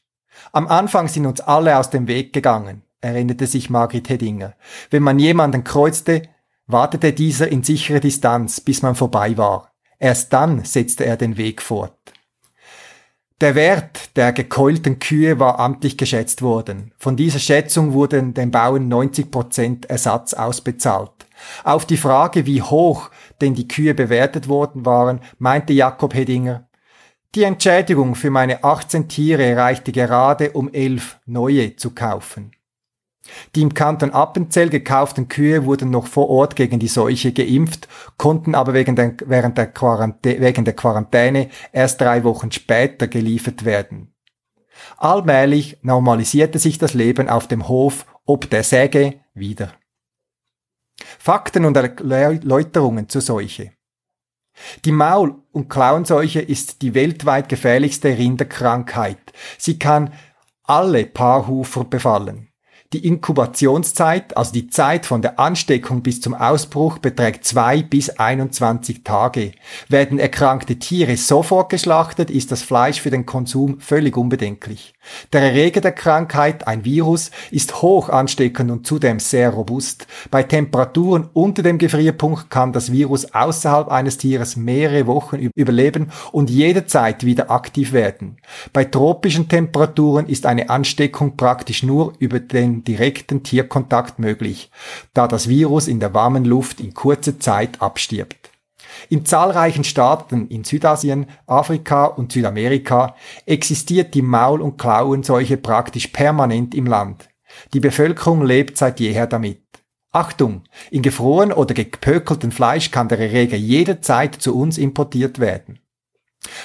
Am 0.52 0.66
Anfang 0.66 1.08
sind 1.08 1.26
uns 1.26 1.40
alle 1.40 1.78
aus 1.78 1.90
dem 1.90 2.08
Weg 2.08 2.32
gegangen, 2.32 2.82
erinnerte 3.00 3.46
sich 3.46 3.70
Margrit 3.70 4.08
Heddinger. 4.08 4.54
Wenn 4.90 5.04
man 5.04 5.18
jemanden 5.18 5.64
kreuzte, 5.64 6.22
wartete 6.66 7.12
dieser 7.12 7.48
in 7.48 7.62
sicherer 7.62 8.00
Distanz, 8.00 8.60
bis 8.60 8.82
man 8.82 8.96
vorbei 8.96 9.38
war. 9.38 9.72
Erst 9.98 10.32
dann 10.32 10.64
setzte 10.64 11.06
er 11.06 11.16
den 11.16 11.36
Weg 11.36 11.62
fort. 11.62 11.96
Der 13.42 13.54
Wert 13.54 14.16
der 14.16 14.32
gekeulten 14.32 14.98
Kühe 14.98 15.38
war 15.38 15.60
amtlich 15.60 15.98
geschätzt 15.98 16.40
worden. 16.40 16.92
Von 16.96 17.16
dieser 17.16 17.38
Schätzung 17.38 17.92
wurden 17.92 18.32
den 18.32 18.50
Bauern 18.50 18.88
90 18.88 19.30
Prozent 19.30 19.90
Ersatz 19.90 20.32
ausbezahlt. 20.32 21.12
Auf 21.62 21.84
die 21.84 21.98
Frage, 21.98 22.46
wie 22.46 22.62
hoch 22.62 23.10
denn 23.42 23.54
die 23.54 23.68
Kühe 23.68 23.92
bewertet 23.92 24.48
worden 24.48 24.86
waren, 24.86 25.20
meinte 25.38 25.74
Jakob 25.74 26.14
Hedinger, 26.14 26.66
die 27.34 27.42
Entschädigung 27.42 28.14
für 28.14 28.30
meine 28.30 28.64
18 28.64 29.06
Tiere 29.06 29.54
reichte 29.54 29.92
gerade, 29.92 30.52
um 30.52 30.72
elf 30.72 31.18
neue 31.26 31.76
zu 31.76 31.90
kaufen. 31.90 32.55
Die 33.54 33.62
im 33.62 33.74
Kanton 33.74 34.12
Appenzell 34.12 34.68
gekauften 34.68 35.28
Kühe 35.28 35.64
wurden 35.64 35.90
noch 35.90 36.06
vor 36.06 36.28
Ort 36.28 36.56
gegen 36.56 36.78
die 36.78 36.88
Seuche 36.88 37.32
geimpft, 37.32 37.88
konnten 38.16 38.54
aber 38.54 38.74
wegen 38.74 38.96
der, 38.96 39.14
während 39.26 39.58
der 39.58 39.72
wegen 40.22 40.64
der 40.64 40.74
Quarantäne 40.74 41.50
erst 41.72 42.00
drei 42.00 42.24
Wochen 42.24 42.52
später 42.52 43.08
geliefert 43.08 43.64
werden. 43.64 44.12
Allmählich 44.98 45.78
normalisierte 45.82 46.58
sich 46.58 46.78
das 46.78 46.94
Leben 46.94 47.28
auf 47.28 47.48
dem 47.48 47.68
Hof 47.68 48.06
ob 48.26 48.50
der 48.50 48.64
Säge 48.64 49.20
wieder. 49.34 49.72
Fakten 51.18 51.64
und 51.64 51.76
Erläuterungen 51.76 53.08
zur 53.08 53.20
Seuche. 53.20 53.72
Die 54.84 54.92
Maul- 54.92 55.42
und 55.52 55.68
Klauenseuche 55.68 56.40
ist 56.40 56.82
die 56.82 56.94
weltweit 56.94 57.48
gefährlichste 57.48 58.16
Rinderkrankheit. 58.16 59.32
Sie 59.58 59.78
kann 59.78 60.12
alle 60.64 61.06
Paarhufer 61.06 61.84
befallen. 61.84 62.48
Die 62.92 63.04
Inkubationszeit, 63.04 64.36
also 64.36 64.52
die 64.52 64.68
Zeit 64.68 65.06
von 65.06 65.20
der 65.20 65.40
Ansteckung 65.40 66.02
bis 66.02 66.20
zum 66.20 66.34
Ausbruch, 66.34 66.98
beträgt 66.98 67.44
zwei 67.44 67.82
bis 67.82 68.10
21 68.10 69.02
Tage. 69.02 69.52
Werden 69.88 70.20
erkrankte 70.20 70.76
Tiere 70.76 71.16
sofort 71.16 71.68
geschlachtet, 71.68 72.30
ist 72.30 72.52
das 72.52 72.62
Fleisch 72.62 73.00
für 73.00 73.10
den 73.10 73.26
Konsum 73.26 73.80
völlig 73.80 74.16
unbedenklich. 74.16 74.94
Der 75.32 75.42
Erreger 75.42 75.80
der 75.80 75.92
Krankheit, 75.92 76.68
ein 76.68 76.84
Virus, 76.84 77.32
ist 77.50 77.82
hoch 77.82 78.08
ansteckend 78.08 78.70
und 78.70 78.86
zudem 78.86 79.18
sehr 79.18 79.50
robust. 79.50 80.06
Bei 80.30 80.44
Temperaturen 80.44 81.28
unter 81.32 81.64
dem 81.64 81.78
Gefrierpunkt 81.78 82.50
kann 82.50 82.72
das 82.72 82.92
Virus 82.92 83.34
außerhalb 83.34 83.88
eines 83.88 84.16
Tieres 84.18 84.56
mehrere 84.56 85.06
Wochen 85.06 85.50
überleben 85.56 86.12
und 86.30 86.50
jederzeit 86.50 87.24
wieder 87.24 87.50
aktiv 87.50 87.92
werden. 87.92 88.36
Bei 88.72 88.84
tropischen 88.84 89.48
Temperaturen 89.48 90.26
ist 90.26 90.46
eine 90.46 90.70
Ansteckung 90.70 91.36
praktisch 91.36 91.82
nur 91.82 92.12
über 92.18 92.38
den 92.38 92.75
direkten 92.84 93.42
Tierkontakt 93.42 94.18
möglich, 94.18 94.70
da 95.14 95.28
das 95.28 95.48
Virus 95.48 95.88
in 95.88 96.00
der 96.00 96.14
warmen 96.14 96.44
Luft 96.44 96.80
in 96.80 96.94
kurzer 96.94 97.38
Zeit 97.38 97.80
abstirbt. 97.80 98.50
In 99.08 99.24
zahlreichen 99.24 99.84
Staaten 99.84 100.48
in 100.48 100.64
Südasien, 100.64 101.26
Afrika 101.46 102.06
und 102.06 102.32
Südamerika 102.32 103.14
existiert 103.44 104.14
die 104.14 104.22
Maul- 104.22 104.62
und 104.62 104.78
Klauenseuche 104.78 105.56
praktisch 105.56 106.08
permanent 106.08 106.74
im 106.74 106.86
Land. 106.86 107.28
Die 107.72 107.80
Bevölkerung 107.80 108.44
lebt 108.44 108.76
seit 108.76 109.00
jeher 109.00 109.26
damit. 109.26 109.62
Achtung! 110.12 110.64
In 110.90 111.02
gefroren 111.02 111.52
oder 111.52 111.74
gepökelten 111.74 112.50
Fleisch 112.50 112.90
kann 112.90 113.08
der 113.08 113.18
Erreger 113.18 113.56
jederzeit 113.56 114.34
zu 114.34 114.56
uns 114.56 114.78
importiert 114.78 115.38
werden. 115.38 115.78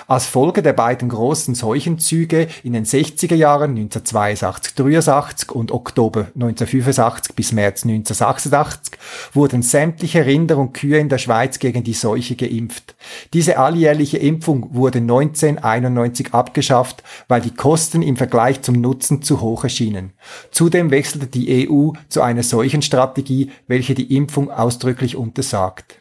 Als 0.07 0.26
Folge 0.26 0.61
der 0.61 0.74
beiden 0.74 1.07
großen 1.07 1.55
Seuchenzüge 1.55 2.47
in 2.63 2.74
den 2.74 2.86
60er 2.86 3.36
Jahren 3.36 3.78
1982-83 3.78 5.51
und 5.51 5.72
Oktober 5.72 6.28
1985 6.36 7.34
bis 7.36 7.53
März 7.53 7.84
1986 7.84 8.99
wurden 9.34 9.61
sämtliche 9.61 10.26
Rinder 10.26 10.57
und 10.57 10.74
Kühe 10.74 10.97
in 10.97 11.07
der 11.07 11.17
Schweiz 11.17 11.59
gegen 11.59 11.84
die 11.84 11.93
Seuche 11.93 12.36
geimpft. 12.36 12.95
Diese 13.34 13.57
alljährliche 13.57 14.17
Impfung 14.17 14.74
wurde 14.74 14.99
1991 14.99 16.34
abgeschafft, 16.34 17.03
weil 17.30 17.39
die 17.39 17.55
Kosten 17.55 18.01
im 18.01 18.17
Vergleich 18.17 18.61
zum 18.63 18.82
Nutzen 18.82 19.22
zu 19.22 19.39
hoch 19.39 19.63
erschienen. 19.63 20.11
Zudem 20.51 20.91
wechselte 20.91 21.28
die 21.28 21.69
EU 21.69 21.91
zu 22.09 22.22
einer 22.22 22.43
Seuchenstrategie, 22.43 23.51
welche 23.67 23.93
die 23.93 24.13
Impfung 24.15 24.51
ausdrücklich 24.51 25.15
untersagt. 25.15 26.01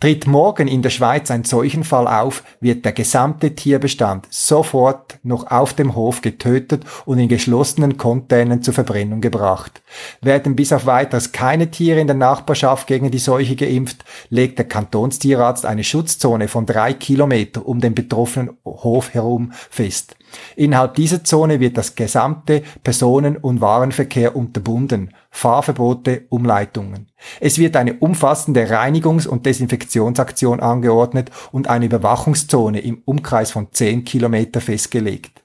Tritt 0.00 0.26
morgen 0.26 0.68
in 0.68 0.82
der 0.82 0.90
Schweiz 0.90 1.30
ein 1.30 1.44
Seuchenfall 1.44 2.06
auf, 2.06 2.42
wird 2.60 2.84
der 2.84 2.92
gesamte 2.92 3.54
Tierbestand 3.54 4.26
sofort 4.30 5.18
noch 5.22 5.50
auf 5.50 5.74
dem 5.74 5.94
Hof 5.94 6.20
getötet 6.20 6.84
und 7.04 7.18
in 7.18 7.28
geschlossenen 7.28 7.96
Containern 7.96 8.62
zur 8.62 8.74
Verbrennung 8.74 9.20
gebracht. 9.20 9.82
Werden 10.20 10.56
bis 10.56 10.72
auf 10.72 10.86
weiteres 10.86 11.32
keine 11.32 11.70
Tiere 11.70 12.00
in 12.00 12.06
der 12.06 12.16
Nachbarschaft 12.16 12.86
gegen 12.86 13.10
die 13.10 13.18
Seuche 13.18 13.56
geimpft, 13.56 14.04
legt 14.28 14.58
der 14.58 14.68
Kantonstierarzt 14.68 15.66
eine 15.66 15.84
Schutzzone 15.84 16.48
von 16.48 16.66
drei 16.66 16.92
Kilometer 16.92 17.66
um 17.66 17.80
den 17.80 17.94
betroffenen 17.94 18.56
Hof 18.64 19.14
herum 19.14 19.52
fest. 19.70 20.16
Innerhalb 20.56 20.94
dieser 20.94 21.24
Zone 21.24 21.60
wird 21.60 21.76
das 21.76 21.94
gesamte 21.94 22.62
Personen- 22.82 23.36
und 23.36 23.60
Warenverkehr 23.60 24.36
unterbunden, 24.36 25.14
Fahrverbote, 25.30 26.26
Umleitungen. 26.28 27.08
Es 27.40 27.58
wird 27.58 27.76
eine 27.76 27.94
umfassende 27.94 28.66
Reinigungs- 28.68 29.26
und 29.26 29.46
Desinfektionsaktion 29.46 30.60
angeordnet 30.60 31.30
und 31.52 31.68
eine 31.68 31.86
Überwachungszone 31.86 32.80
im 32.80 33.02
Umkreis 33.04 33.50
von 33.50 33.68
10 33.72 34.04
Kilometer 34.04 34.60
festgelegt. 34.60 35.44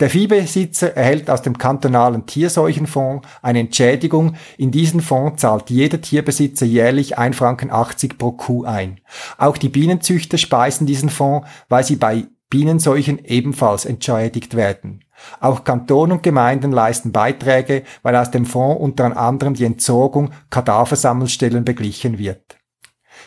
Der 0.00 0.10
Viehbesitzer 0.10 0.96
erhält 0.96 1.30
aus 1.30 1.42
dem 1.42 1.58
kantonalen 1.58 2.26
Tierseuchenfonds 2.26 3.26
eine 3.42 3.60
Entschädigung. 3.60 4.36
In 4.58 4.70
diesen 4.70 5.00
Fonds 5.00 5.40
zahlt 5.40 5.70
jeder 5.70 6.00
Tierbesitzer 6.00 6.66
jährlich 6.66 7.18
1,80 7.18 7.34
Franken 7.34 7.70
pro 8.18 8.32
Kuh 8.32 8.64
ein. 8.64 9.00
Auch 9.38 9.56
die 9.56 9.68
Bienenzüchter 9.68 10.38
speisen 10.38 10.86
diesen 10.86 11.10
Fonds, 11.10 11.48
weil 11.68 11.84
sie 11.84 11.96
bei 11.96 12.26
Bienenseuchen 12.48 13.24
ebenfalls 13.24 13.84
entschädigt 13.84 14.54
werden. 14.54 15.04
Auch 15.40 15.64
Kanton 15.64 16.12
und 16.12 16.22
Gemeinden 16.22 16.70
leisten 16.70 17.10
Beiträge, 17.10 17.82
weil 18.02 18.14
aus 18.14 18.30
dem 18.30 18.46
Fonds 18.46 18.80
unter 18.80 19.16
anderem 19.16 19.54
die 19.54 19.64
Entsorgung 19.64 20.30
Kadaversammelstellen 20.50 21.64
beglichen 21.64 22.18
wird. 22.18 22.58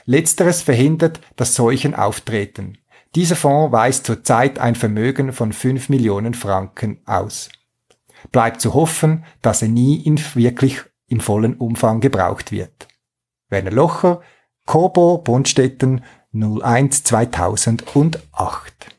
Letzteres 0.05 0.61
verhindert, 0.61 1.19
dass 1.35 1.55
Seuchen 1.55 1.95
auftreten. 1.95 2.77
Dieser 3.15 3.35
Fonds 3.35 3.73
weist 3.73 4.05
zurzeit 4.05 4.59
ein 4.59 4.75
Vermögen 4.75 5.33
von 5.33 5.51
5 5.51 5.89
Millionen 5.89 6.33
Franken 6.33 7.01
aus. 7.05 7.49
Bleibt 8.31 8.61
zu 8.61 8.73
hoffen, 8.73 9.25
dass 9.41 9.61
er 9.61 9.67
nie 9.67 9.97
in 9.97 10.19
wirklich 10.35 10.81
im 11.07 11.19
vollen 11.19 11.55
Umfang 11.55 11.99
gebraucht 11.99 12.51
wird. 12.51 12.87
Werner 13.49 13.71
Locher, 13.71 14.21
Kobo, 14.65 15.17
Bundstetten 15.17 16.03
01 16.31 17.03
2008 17.03 18.98